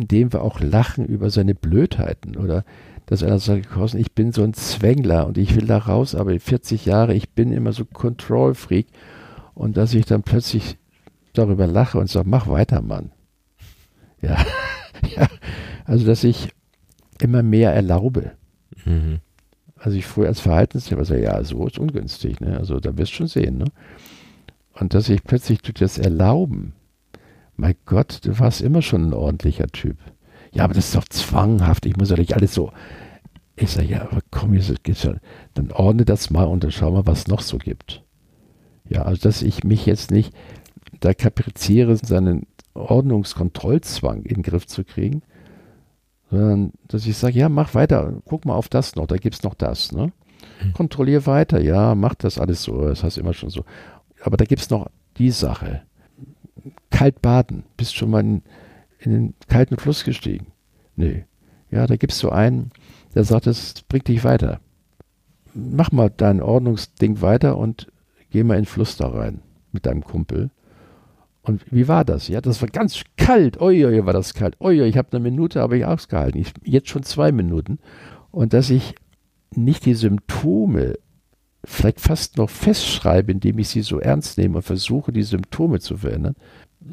[0.00, 2.64] indem wir auch lachen über seine Blödheiten oder
[3.06, 6.86] dass einer sagt, ich bin so ein Zwängler und ich will da raus, aber 40
[6.86, 8.86] Jahre, ich bin immer so Control Freak
[9.54, 10.78] und dass ich dann plötzlich
[11.32, 13.10] darüber lache und sage, mach weiter, Mann.
[14.22, 14.36] Ja,
[15.16, 15.26] ja.
[15.86, 16.50] also dass ich
[17.22, 18.32] immer mehr erlaube.
[18.84, 19.20] Mhm.
[19.76, 22.58] Also ich früher als Verhaltenslehrer sage, ja, so ist ungünstig, ne?
[22.58, 23.64] Also da wirst du schon sehen, ne?
[24.74, 26.74] Und dass ich plötzlich durch das Erlauben,
[27.60, 29.98] mein Gott, du warst immer schon ein ordentlicher Typ.
[30.52, 32.72] Ja, aber das ist doch zwanghaft, ich muss ja nicht alles so.
[33.54, 34.58] Ich sage, ja, aber komm,
[35.54, 38.02] dann ordne das mal und dann schau mal, was es noch so gibt.
[38.88, 40.34] Ja, also dass ich mich jetzt nicht
[41.00, 45.22] da kapriziere, seinen Ordnungskontrollzwang in den Griff zu kriegen,
[46.30, 49.42] sondern dass ich sage, ja, mach weiter, guck mal auf das noch, da gibt es
[49.42, 49.92] noch das.
[49.92, 50.12] Ne?
[50.60, 50.72] Hm.
[50.72, 53.64] Kontrollier weiter, ja, mach das alles so, das heißt immer schon so.
[54.22, 55.82] Aber da gibt es noch die Sache.
[57.00, 58.42] Kalt baden, bist schon mal in,
[58.98, 60.48] in den kalten Fluss gestiegen?
[60.96, 61.24] Nee.
[61.70, 62.72] Ja, da gibt es so einen,
[63.14, 64.60] der sagt, es bringt dich weiter.
[65.54, 67.90] Mach mal dein Ordnungsding weiter und
[68.28, 69.40] geh mal in den Fluss da rein
[69.72, 70.50] mit deinem Kumpel.
[71.40, 72.28] Und wie war das?
[72.28, 73.58] Ja, das war ganz kalt.
[73.62, 74.56] Oi, war das kalt.
[74.60, 76.38] Oi, ich habe eine Minute, aber ich ausgehalten.
[76.38, 77.78] Ich, jetzt schon zwei Minuten.
[78.30, 78.94] Und dass ich
[79.56, 80.98] nicht die Symptome
[81.64, 85.96] vielleicht fast noch festschreibe, indem ich sie so ernst nehme und versuche, die Symptome zu
[85.96, 86.36] verändern,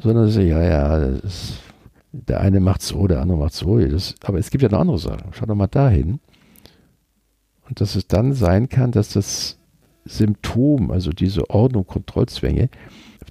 [0.00, 1.60] sondern dass ich, ja, ja, ist,
[2.12, 3.78] der eine macht so, der andere macht so.
[3.78, 5.32] Das, aber es gibt ja noch andere Sachen.
[5.32, 6.20] Schau doch mal dahin.
[7.68, 9.58] Und dass es dann sein kann, dass das
[10.04, 12.70] Symptom, also diese Ordnung, Kontrollzwänge,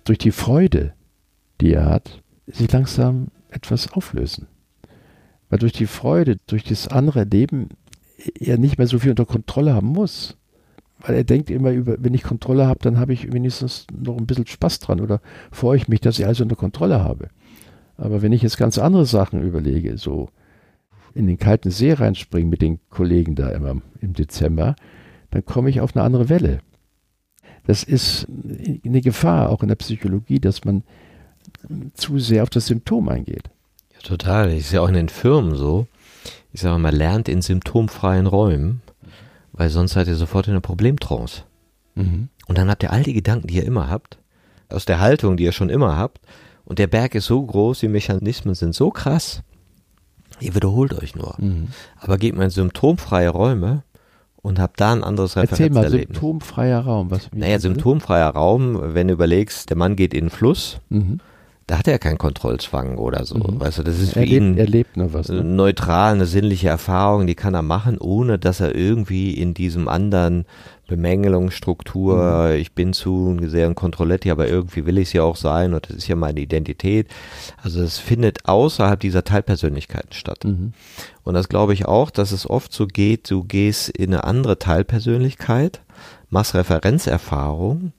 [0.03, 0.93] durch die Freude,
[1.59, 4.47] die er hat, sich langsam etwas auflösen.
[5.49, 7.69] Weil durch die Freude, durch das andere Leben
[8.39, 10.37] er nicht mehr so viel unter Kontrolle haben muss.
[10.99, 14.25] Weil er denkt immer über, wenn ich Kontrolle habe, dann habe ich wenigstens noch ein
[14.25, 15.21] bisschen Spaß dran oder
[15.51, 17.29] freue ich mich, dass ich alles unter Kontrolle habe.
[17.97, 20.29] Aber wenn ich jetzt ganz andere Sachen überlege, so
[21.13, 24.75] in den kalten See reinspringen mit den Kollegen da immer im Dezember,
[25.31, 26.61] dann komme ich auf eine andere Welle.
[27.65, 28.27] Das ist
[28.85, 30.83] eine Gefahr, auch in der Psychologie, dass man
[31.93, 33.49] zu sehr auf das Symptom eingeht.
[33.93, 34.49] Ja, total.
[34.49, 35.87] Das ist ja auch in den Firmen so.
[36.53, 38.81] Ich sage mal, man lernt in symptomfreien Räumen,
[39.57, 41.43] weil sonst seid ihr sofort in einer Problemtrance.
[41.95, 42.29] Mhm.
[42.47, 44.17] Und dann habt ihr all die Gedanken, die ihr immer habt,
[44.69, 46.19] aus der Haltung, die ihr schon immer habt,
[46.63, 49.41] und der Berg ist so groß, die Mechanismen sind so krass,
[50.39, 51.35] ihr wiederholt euch nur.
[51.37, 51.69] Mhm.
[51.97, 53.83] Aber geht man in symptomfreie Räume
[54.35, 55.83] und habt da ein anderes Referenzerlebnis.
[55.83, 57.11] Erzähl mal, symptomfreier Raum.
[57.11, 61.19] Was, naja, symptomfreier Raum, wenn du überlegst, der Mann geht in den Fluss, mhm
[61.67, 63.35] da hat er keinen Kontrollzwang oder so.
[63.35, 63.59] Mhm.
[63.59, 65.43] Weißt du, das ist für er ihn er lebt nur was, ne?
[65.43, 70.45] neutral, eine sinnliche Erfahrung, die kann er machen, ohne dass er irgendwie in diesem anderen
[70.87, 72.55] Bemängelungsstruktur, mhm.
[72.55, 75.89] ich bin zu sehr ein Kontrolletti, aber irgendwie will ich es ja auch sein und
[75.89, 77.09] das ist ja meine Identität.
[77.61, 80.45] Also es findet außerhalb dieser Teilpersönlichkeiten statt.
[80.45, 80.71] Mhm.
[81.25, 84.57] Und das glaube ich auch, dass es oft so geht, du gehst in eine andere
[84.57, 85.81] Teilpersönlichkeit,
[86.29, 87.91] machst Referenzerfahrung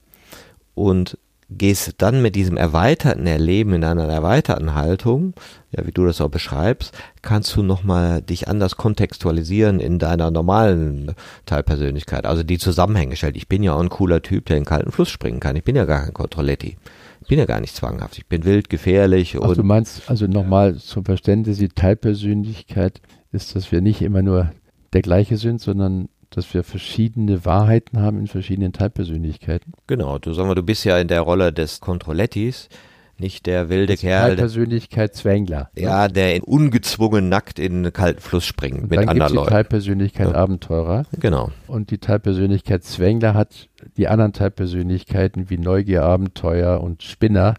[0.73, 1.19] und
[1.49, 5.33] gehst dann mit diesem erweiterten Erleben in einer erweiterten Haltung,
[5.71, 11.15] ja, wie du das auch beschreibst, kannst du nochmal dich anders kontextualisieren in deiner normalen
[11.45, 12.25] Teilpersönlichkeit.
[12.25, 13.35] Also die Zusammenhänge stellt.
[13.35, 15.55] Ich bin ja auch ein cooler Typ, der in den kalten Fluss springen kann.
[15.55, 16.77] Ich bin ja gar kein Kontrolletti.
[17.21, 18.17] Ich bin ja gar nicht zwanghaft.
[18.17, 19.37] Ich bin wild, gefährlich.
[19.41, 24.51] Ach, du meinst, also nochmal zum Verständnis, die Teilpersönlichkeit ist, dass wir nicht immer nur
[24.93, 29.73] der gleiche sind, sondern dass wir verschiedene Wahrheiten haben in verschiedenen Teilpersönlichkeiten.
[29.87, 32.69] Genau, du sag mal, du bist ja in der Rolle des Kontrollettis,
[33.17, 34.29] nicht der wilde das Kerl.
[34.29, 35.69] Teilpersönlichkeit Zwängler.
[35.75, 35.83] Ne?
[35.83, 39.47] Ja, der in ungezwungen nackt in den kalten Fluss springt und mit dann anderen Leuten.
[39.47, 40.35] Die Teilpersönlichkeit ja.
[40.35, 41.05] Abenteurer.
[41.19, 41.51] Genau.
[41.67, 43.67] Und die Teilpersönlichkeit Zwängler hat
[43.97, 47.55] die anderen Teilpersönlichkeiten wie Neugier, Abenteuer und Spinner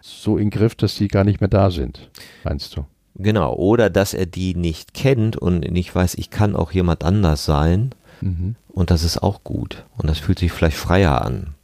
[0.00, 2.10] so in Griff, dass die gar nicht mehr da sind,
[2.44, 2.86] meinst du?
[3.18, 7.44] Genau, oder dass er die nicht kennt und nicht weiß, ich kann auch jemand anders
[7.44, 7.90] sein.
[8.20, 8.56] Mhm.
[8.68, 9.84] Und das ist auch gut.
[9.96, 11.54] Und das fühlt sich vielleicht freier an.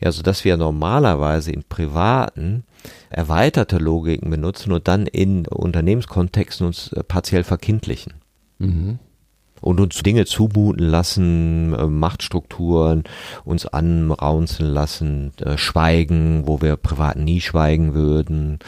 [0.00, 2.64] Ja, so dass wir normalerweise im Privaten
[3.10, 8.14] erweiterte Logiken benutzen und dann in Unternehmenskontexten uns äh, partiell verkindlichen.
[8.58, 8.98] Mhm.
[9.66, 13.02] Und uns Dinge zumuten lassen, äh, Machtstrukturen
[13.44, 18.60] uns anraunzen lassen, äh, schweigen, wo wir privat nie schweigen würden,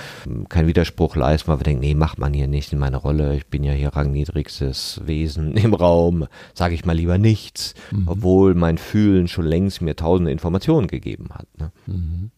[0.48, 3.46] kein Widerspruch leisten, weil wir denken, nee, macht man hier nicht in meiner Rolle, ich
[3.46, 8.08] bin ja hier rangniedrigstes Wesen im Raum, sage ich mal lieber nichts, mhm.
[8.08, 11.46] obwohl mein Fühlen schon längst mir tausende Informationen gegeben hat.
[11.60, 11.70] Ne?
[11.86, 12.30] Mhm.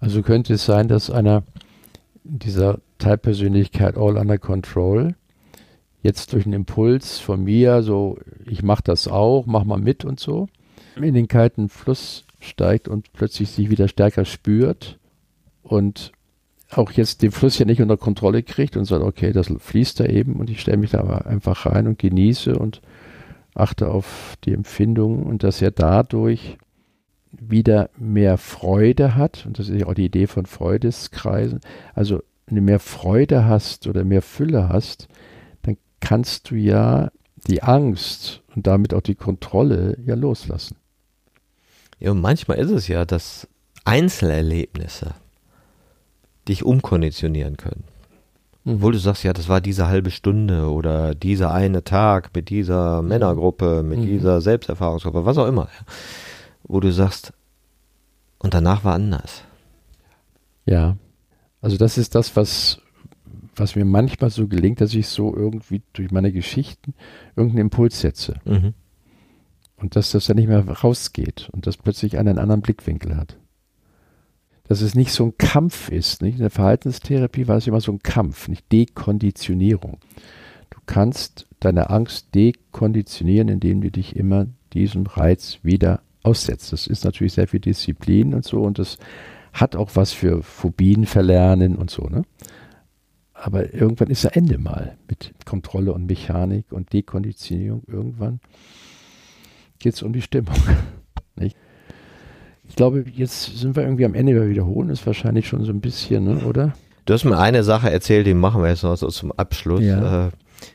[0.00, 1.44] Also könnte es sein, dass einer
[2.24, 5.14] dieser Teilpersönlichkeit All Under Control
[6.02, 10.20] jetzt durch einen Impuls von mir, so ich mache das auch, mach mal mit und
[10.20, 10.48] so,
[10.96, 14.98] in den kalten Fluss steigt und plötzlich sich wieder stärker spürt
[15.62, 16.12] und
[16.70, 20.04] auch jetzt den Fluss ja nicht unter Kontrolle kriegt und sagt, okay, das fließt da
[20.04, 22.82] eben und ich stelle mich da einfach rein und genieße und
[23.54, 26.58] achte auf die Empfindungen und dass er dadurch
[27.32, 31.60] wieder mehr Freude hat, und das ist ja auch die Idee von Freudeskreisen,
[31.94, 35.08] also du mehr Freude hast oder mehr Fülle hast,
[36.00, 37.10] kannst du ja
[37.46, 40.76] die Angst und damit auch die Kontrolle ja loslassen.
[41.98, 43.48] Ja, und manchmal ist es ja, dass
[43.84, 45.14] Einzelerlebnisse
[46.46, 47.84] dich umkonditionieren können.
[48.64, 48.74] Mhm.
[48.74, 53.02] Obwohl du sagst, ja, das war diese halbe Stunde oder dieser eine Tag mit dieser
[53.02, 53.08] mhm.
[53.08, 54.06] Männergruppe, mit mhm.
[54.06, 55.68] dieser Selbsterfahrungsgruppe, was auch immer.
[56.64, 57.32] Wo du sagst,
[58.38, 59.42] und danach war anders.
[60.66, 60.96] Ja,
[61.60, 62.80] also das ist das, was,
[63.60, 66.94] was mir manchmal so gelingt, dass ich so irgendwie durch meine Geschichten
[67.36, 68.36] irgendeinen Impuls setze.
[68.44, 68.74] Mhm.
[69.76, 73.36] Und dass das dann nicht mehr rausgeht und dass plötzlich einer einen anderen Blickwinkel hat.
[74.64, 76.20] Dass es nicht so ein Kampf ist.
[76.20, 76.34] Nicht?
[76.34, 79.98] In der Verhaltenstherapie war es immer so ein Kampf, nicht Dekonditionierung.
[80.70, 86.72] Du kannst deine Angst dekonditionieren, indem du dich immer diesem Reiz wieder aussetzt.
[86.72, 88.98] Das ist natürlich sehr viel Disziplin und so und das
[89.52, 92.22] hat auch was für Phobien verlernen und so, ne?
[93.40, 97.82] Aber irgendwann ist ja Ende mal mit Kontrolle und Mechanik und Dekonditionierung.
[97.86, 98.40] Irgendwann
[99.78, 100.56] geht es um die Stimmung.
[101.36, 101.56] Nicht?
[102.68, 104.34] Ich glaube, jetzt sind wir irgendwie am Ende.
[104.34, 106.74] Wir wiederholen es wahrscheinlich schon so ein bisschen, ne, oder?
[107.06, 109.82] Du hast mir eine Sache erzählt, die machen wir jetzt noch so zum Abschluss.
[109.82, 110.26] Ja.
[110.26, 110.30] Äh,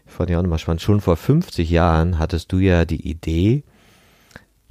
[0.07, 0.81] fand ich auch nochmal spannend.
[0.81, 3.63] Schon vor 50 Jahren hattest du ja die Idee,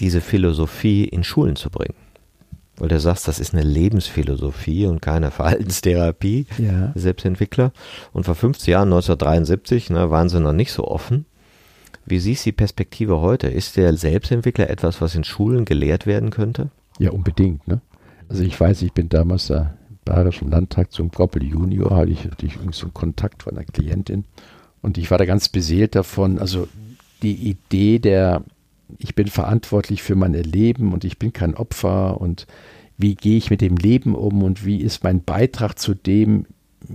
[0.00, 1.94] diese Philosophie in Schulen zu bringen.
[2.76, 6.92] Weil du sagst, das ist eine Lebensphilosophie und keine Verhaltenstherapie, ja.
[6.94, 7.72] Selbstentwickler.
[8.12, 11.26] Und vor 50 Jahren, 1973, ne, waren sie noch nicht so offen.
[12.04, 13.48] Wie siehst du die Perspektive heute?
[13.48, 16.70] Ist der Selbstentwickler etwas, was in Schulen gelehrt werden könnte?
[16.98, 17.66] Ja, unbedingt.
[17.68, 17.80] Ne?
[18.28, 22.24] Also ich weiß, ich bin damals da im Bayerischen Landtag zum Goppel Junior, hatte ich,
[22.24, 24.24] hatte ich so einen Kontakt von einer Klientin
[24.80, 26.38] und ich war da ganz beseelt davon.
[26.38, 26.68] Also
[27.22, 28.42] die Idee der
[28.98, 32.46] ich bin verantwortlich für mein Leben und ich bin kein Opfer und
[32.98, 36.46] wie gehe ich mit dem Leben um und wie ist mein Beitrag zu dem,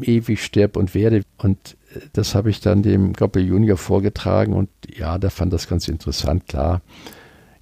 [0.02, 1.24] ewig sterb und werde.
[1.38, 5.68] Und äh, das habe ich dann dem Goppel Junior vorgetragen und ja, der fand das
[5.68, 6.82] ganz interessant, klar.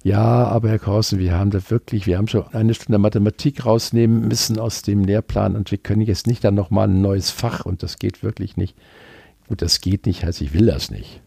[0.02, 4.28] Ja, aber Herr Korsen, wir haben da wirklich, wir haben schon eine Stunde Mathematik rausnehmen
[4.28, 7.82] müssen aus dem Lehrplan und wir können jetzt nicht dann nochmal ein neues Fach und
[7.82, 8.76] das geht wirklich nicht.
[9.48, 11.22] Gut, das geht nicht, heißt, ich will das nicht.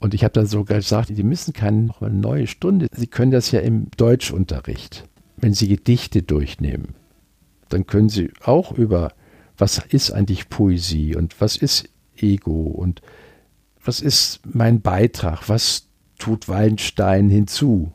[0.00, 2.88] Und ich habe dann sogar gesagt, die müssen keine noch eine neue Stunde.
[2.90, 6.94] Sie können das ja im Deutschunterricht, wenn Sie Gedichte durchnehmen.
[7.68, 9.12] Dann können Sie auch über,
[9.58, 13.02] was ist eigentlich Poesie und was ist Ego und
[13.84, 15.86] was ist mein Beitrag, was
[16.18, 17.92] tut Wallenstein hinzu.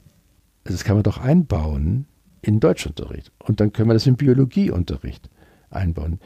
[0.63, 2.05] Das kann man doch einbauen
[2.41, 3.31] in Deutschunterricht.
[3.39, 5.29] Und dann können wir das im Biologieunterricht
[5.71, 6.19] einbauen.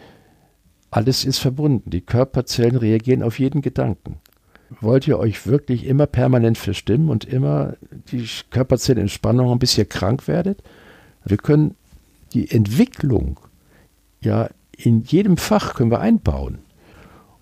[0.91, 1.89] Alles ist verbunden.
[1.89, 4.19] Die Körperzellen reagieren auf jeden Gedanken
[4.81, 7.75] wollt ihr euch wirklich immer permanent verstimmen und immer
[8.11, 10.61] die Körperzellen in Spannung haben, bis ihr krank werdet?
[11.25, 11.75] Wir können
[12.33, 13.39] die Entwicklung
[14.21, 16.59] ja in jedem Fach können wir einbauen.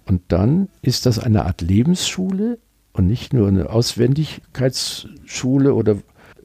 [0.05, 2.57] Und dann ist das eine Art Lebensschule
[2.93, 5.97] und nicht nur eine Auswendigkeitsschule oder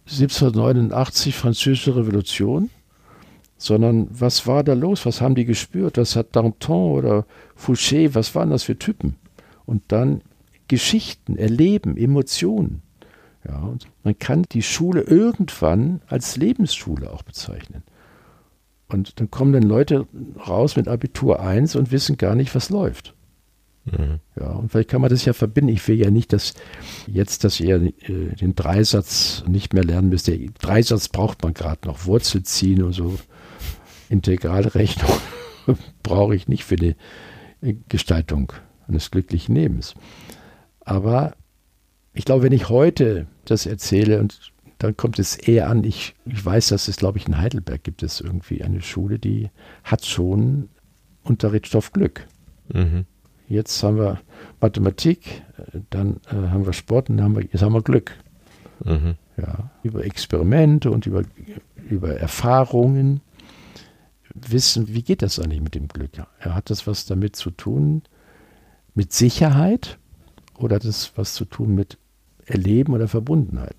[0.05, 2.71] 1789 französische Revolution,
[3.57, 5.07] sondern was war da los?
[5.07, 5.97] Was haben die gespürt?
[5.97, 7.27] Was hat Danton oder
[7.57, 9.17] Fouché, was waren das für Typen?
[9.65, 10.23] Und dann
[10.73, 12.81] Geschichten, Erleben, Emotionen.
[13.47, 17.83] Ja, und man kann die Schule irgendwann als Lebensschule auch bezeichnen.
[18.89, 20.07] Und dann kommen dann Leute
[20.49, 23.13] raus mit Abitur 1 und wissen gar nicht, was läuft.
[23.85, 24.21] Mhm.
[24.41, 25.75] Ja, und vielleicht kann man das ja verbinden.
[25.75, 26.55] Ich will ja nicht, dass
[27.07, 30.27] jetzt, dass ihr äh, den Dreisatz nicht mehr lernen müsst.
[30.27, 32.07] Der Dreisatz braucht man gerade noch.
[32.07, 33.19] Wurzel ziehen und so.
[34.09, 35.13] Integralrechnung
[36.03, 36.97] brauche ich nicht für die
[37.91, 38.55] Gestaltung
[38.89, 39.95] eines glücklichen Lebens.
[40.85, 41.35] Aber
[42.13, 46.45] ich glaube, wenn ich heute das erzähle und dann kommt es eher an, ich, ich
[46.45, 49.51] weiß, dass es, glaube ich, in Heidelberg gibt es irgendwie eine Schule, die
[49.85, 50.69] hat schon
[51.23, 52.27] Unterrichtsstoff Glück.
[52.73, 53.07] Mhm.
[53.49, 54.21] Jetzt haben wir
[54.61, 55.43] Mathematik,
[55.91, 58.17] dann äh, haben wir Sport und dann haben wir, jetzt haben wir Glück.
[58.85, 59.15] Mhm.
[59.37, 61.23] Ja, über Experimente und über,
[61.89, 63.21] über Erfahrungen
[64.35, 66.17] wissen, wie geht das eigentlich mit dem Glück?
[66.17, 68.03] Ja, hat das was damit zu tun,
[68.95, 69.99] mit Sicherheit
[70.63, 71.99] oder hat das was zu tun mit
[72.47, 73.77] Erleben oder Verbundenheit?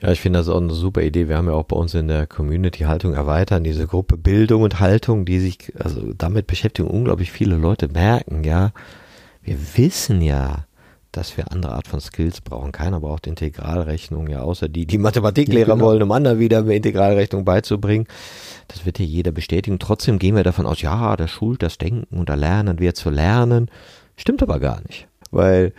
[0.00, 1.28] Ja, ich finde das auch eine super Idee.
[1.28, 4.78] Wir haben ja auch bei uns in der Community Haltung erweitern, diese Gruppe Bildung und
[4.78, 8.70] Haltung, die sich, also damit beschäftigen unglaublich viele Leute merken, ja.
[9.42, 10.66] Wir wissen ja,
[11.10, 12.70] dass wir andere Art von Skills brauchen.
[12.70, 15.86] Keiner braucht Integralrechnung, ja, außer die, die Mathematiklehrer ja, genau.
[15.86, 18.06] wollen, um anderen wieder mehr Integralrechnung beizubringen.
[18.68, 19.78] Das wird hier jeder bestätigen.
[19.78, 23.68] Trotzdem gehen wir davon aus, ja, das schult das Denken und Erlernen wird zu lernen.
[24.18, 25.08] Stimmt aber gar nicht.
[25.30, 25.72] Weil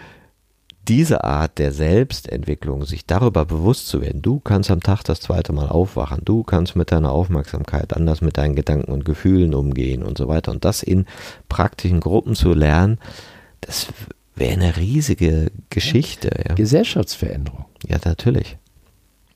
[0.88, 5.54] diese Art der Selbstentwicklung, sich darüber bewusst zu werden, du kannst am Tag das zweite
[5.54, 10.18] Mal aufwachen, du kannst mit deiner Aufmerksamkeit anders mit deinen Gedanken und Gefühlen umgehen und
[10.18, 10.52] so weiter.
[10.52, 11.06] Und das in
[11.48, 12.98] praktischen Gruppen zu lernen,
[13.62, 13.88] das
[14.36, 16.32] wäre eine riesige Geschichte.
[16.48, 16.56] Ja.
[16.56, 17.66] Gesellschaftsveränderung.
[17.86, 18.58] Ja, natürlich.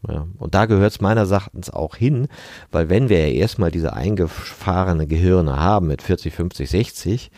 [0.08, 0.26] Ja.
[0.40, 2.28] Und da gehört es meiner Erachtens auch hin,
[2.72, 7.32] weil wenn wir ja erstmal diese eingefahrene Gehirne haben mit 40, 50, 60,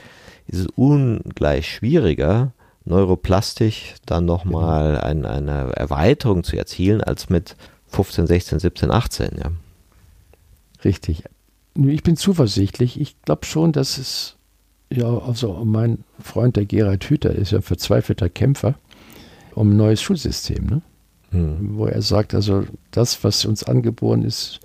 [0.47, 2.51] ist es ungleich schwieriger,
[2.85, 5.05] neuroplastisch dann nochmal genau.
[5.05, 7.55] ein, eine Erweiterung zu erzielen, als mit
[7.87, 9.29] 15, 16, 17, 18.
[9.37, 9.51] Ja.
[10.83, 11.23] Richtig.
[11.75, 12.99] Ich bin zuversichtlich.
[12.99, 14.35] Ich glaube schon, dass es,
[14.91, 18.75] ja, also mein Freund, der Gerald Hüther, ist ja ein verzweifelter Kämpfer
[19.55, 20.81] um ein neues Schulsystem, ne?
[21.31, 21.77] Hm.
[21.77, 24.59] wo er sagt, also das, was uns angeboren ist,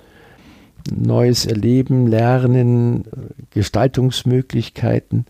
[0.95, 3.05] neues Erleben, Lernen,
[3.51, 5.27] Gestaltungsmöglichkeiten,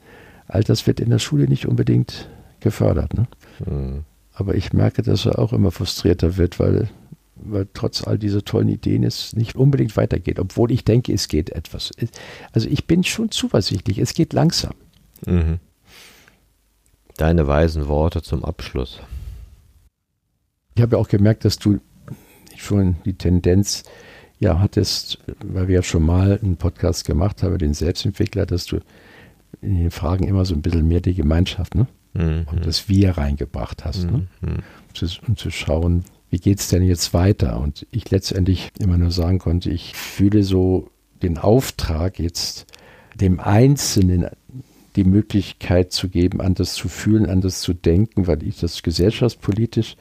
[0.50, 2.28] all das wird in der Schule nicht unbedingt
[2.60, 3.14] gefördert.
[3.14, 3.26] Ne?
[3.64, 4.04] Mhm.
[4.32, 6.88] Aber ich merke, dass er auch immer frustrierter wird, weil,
[7.36, 11.50] weil trotz all dieser tollen Ideen es nicht unbedingt weitergeht, obwohl ich denke, es geht
[11.50, 11.90] etwas.
[12.52, 14.74] Also ich bin schon zuversichtlich, es geht langsam.
[15.26, 15.58] Mhm.
[17.16, 19.00] Deine weisen Worte zum Abschluss.
[20.74, 21.80] Ich habe ja auch gemerkt, dass du
[22.56, 23.84] schon die Tendenz
[24.38, 28.80] ja hattest, weil wir ja schon mal einen Podcast gemacht haben, den Selbstentwickler, dass du
[29.60, 31.86] in den Fragen immer so ein bisschen mehr die Gemeinschaft, ne?
[32.14, 32.46] mhm.
[32.50, 34.04] und das Wir reingebracht hast.
[34.04, 34.26] Ne?
[34.40, 34.48] Mhm.
[34.48, 34.62] Ne?
[35.26, 37.60] Um zu schauen, wie geht es denn jetzt weiter?
[37.60, 40.90] Und ich letztendlich immer nur sagen konnte, ich fühle so
[41.22, 42.66] den Auftrag jetzt
[43.14, 44.26] dem Einzelnen
[44.96, 49.96] die Möglichkeit zu geben, anders zu fühlen, anders zu denken, weil ich das gesellschaftspolitisch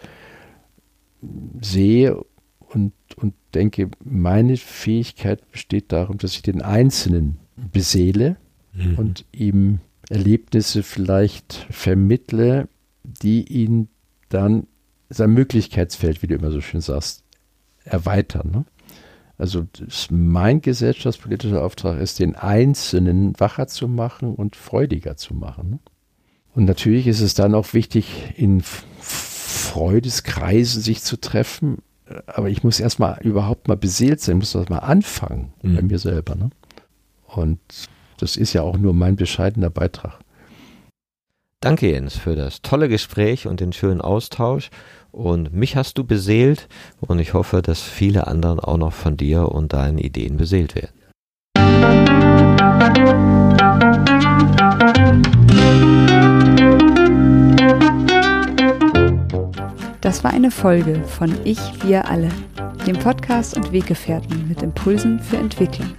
[1.61, 2.23] sehe
[2.59, 7.37] und, und denke, meine Fähigkeit besteht darum, dass ich den Einzelnen
[7.71, 8.37] beseele
[8.79, 8.95] mhm.
[8.95, 12.67] und ihm Erlebnisse vielleicht vermittle,
[13.03, 13.89] die ihn
[14.29, 14.67] dann
[15.09, 17.23] sein Möglichkeitsfeld, wie du immer so schön sagst,
[17.83, 18.51] erweitern.
[18.51, 18.65] Ne?
[19.37, 19.65] Also
[20.11, 25.69] mein gesellschaftspolitischer Auftrag ist, den Einzelnen wacher zu machen und freudiger zu machen.
[25.71, 25.79] Ne?
[26.55, 28.61] Und natürlich ist es dann auch wichtig, in
[28.99, 31.77] Freudeskreisen sich zu treffen.
[32.27, 35.75] Aber ich muss erstmal überhaupt mal beseelt sein, muss das mal anfangen mhm.
[35.75, 36.35] bei mir selber.
[36.35, 36.49] Ne?
[37.27, 37.59] Und
[38.21, 40.19] das ist ja auch nur mein bescheidener Beitrag.
[41.61, 44.69] Danke Jens für das tolle Gespräch und den schönen Austausch.
[45.11, 46.67] Und mich hast du beseelt
[47.01, 50.93] und ich hoffe, dass viele anderen auch noch von dir und deinen Ideen beseelt werden.
[60.01, 62.29] Das war eine Folge von Ich, wir alle,
[62.87, 65.89] dem Podcast und Weggefährten mit Impulsen für Entwicklung.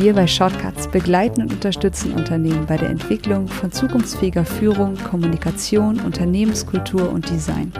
[0.00, 7.10] Wir bei Shortcuts begleiten und unterstützen Unternehmen bei der Entwicklung von zukunftsfähiger Führung, Kommunikation, Unternehmenskultur
[7.10, 7.72] und Design.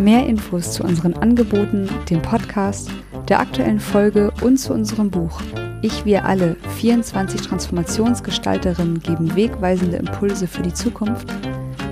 [0.00, 2.90] Mehr Infos zu unseren Angeboten, dem Podcast,
[3.28, 5.40] der aktuellen Folge und zu unserem Buch
[5.80, 11.28] Ich, wir alle, 24 Transformationsgestalterinnen geben wegweisende Impulse für die Zukunft,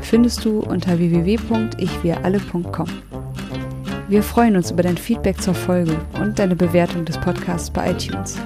[0.01, 2.89] findest du unter www.ichwiralle.com.
[4.09, 8.41] Wir freuen uns über dein Feedback zur Folge und deine Bewertung des Podcasts bei iTunes.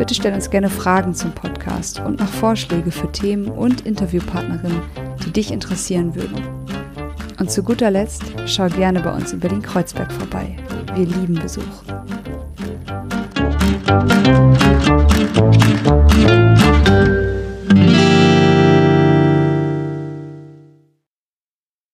[0.00, 4.80] Bitte stell uns gerne Fragen zum Podcast und noch Vorschläge für Themen und Interviewpartnerinnen,
[5.26, 6.42] die dich interessieren würden.
[7.38, 10.56] Und zu guter Letzt schau gerne bei uns über den Kreuzberg vorbei.
[10.94, 11.82] Wir lieben Besuch.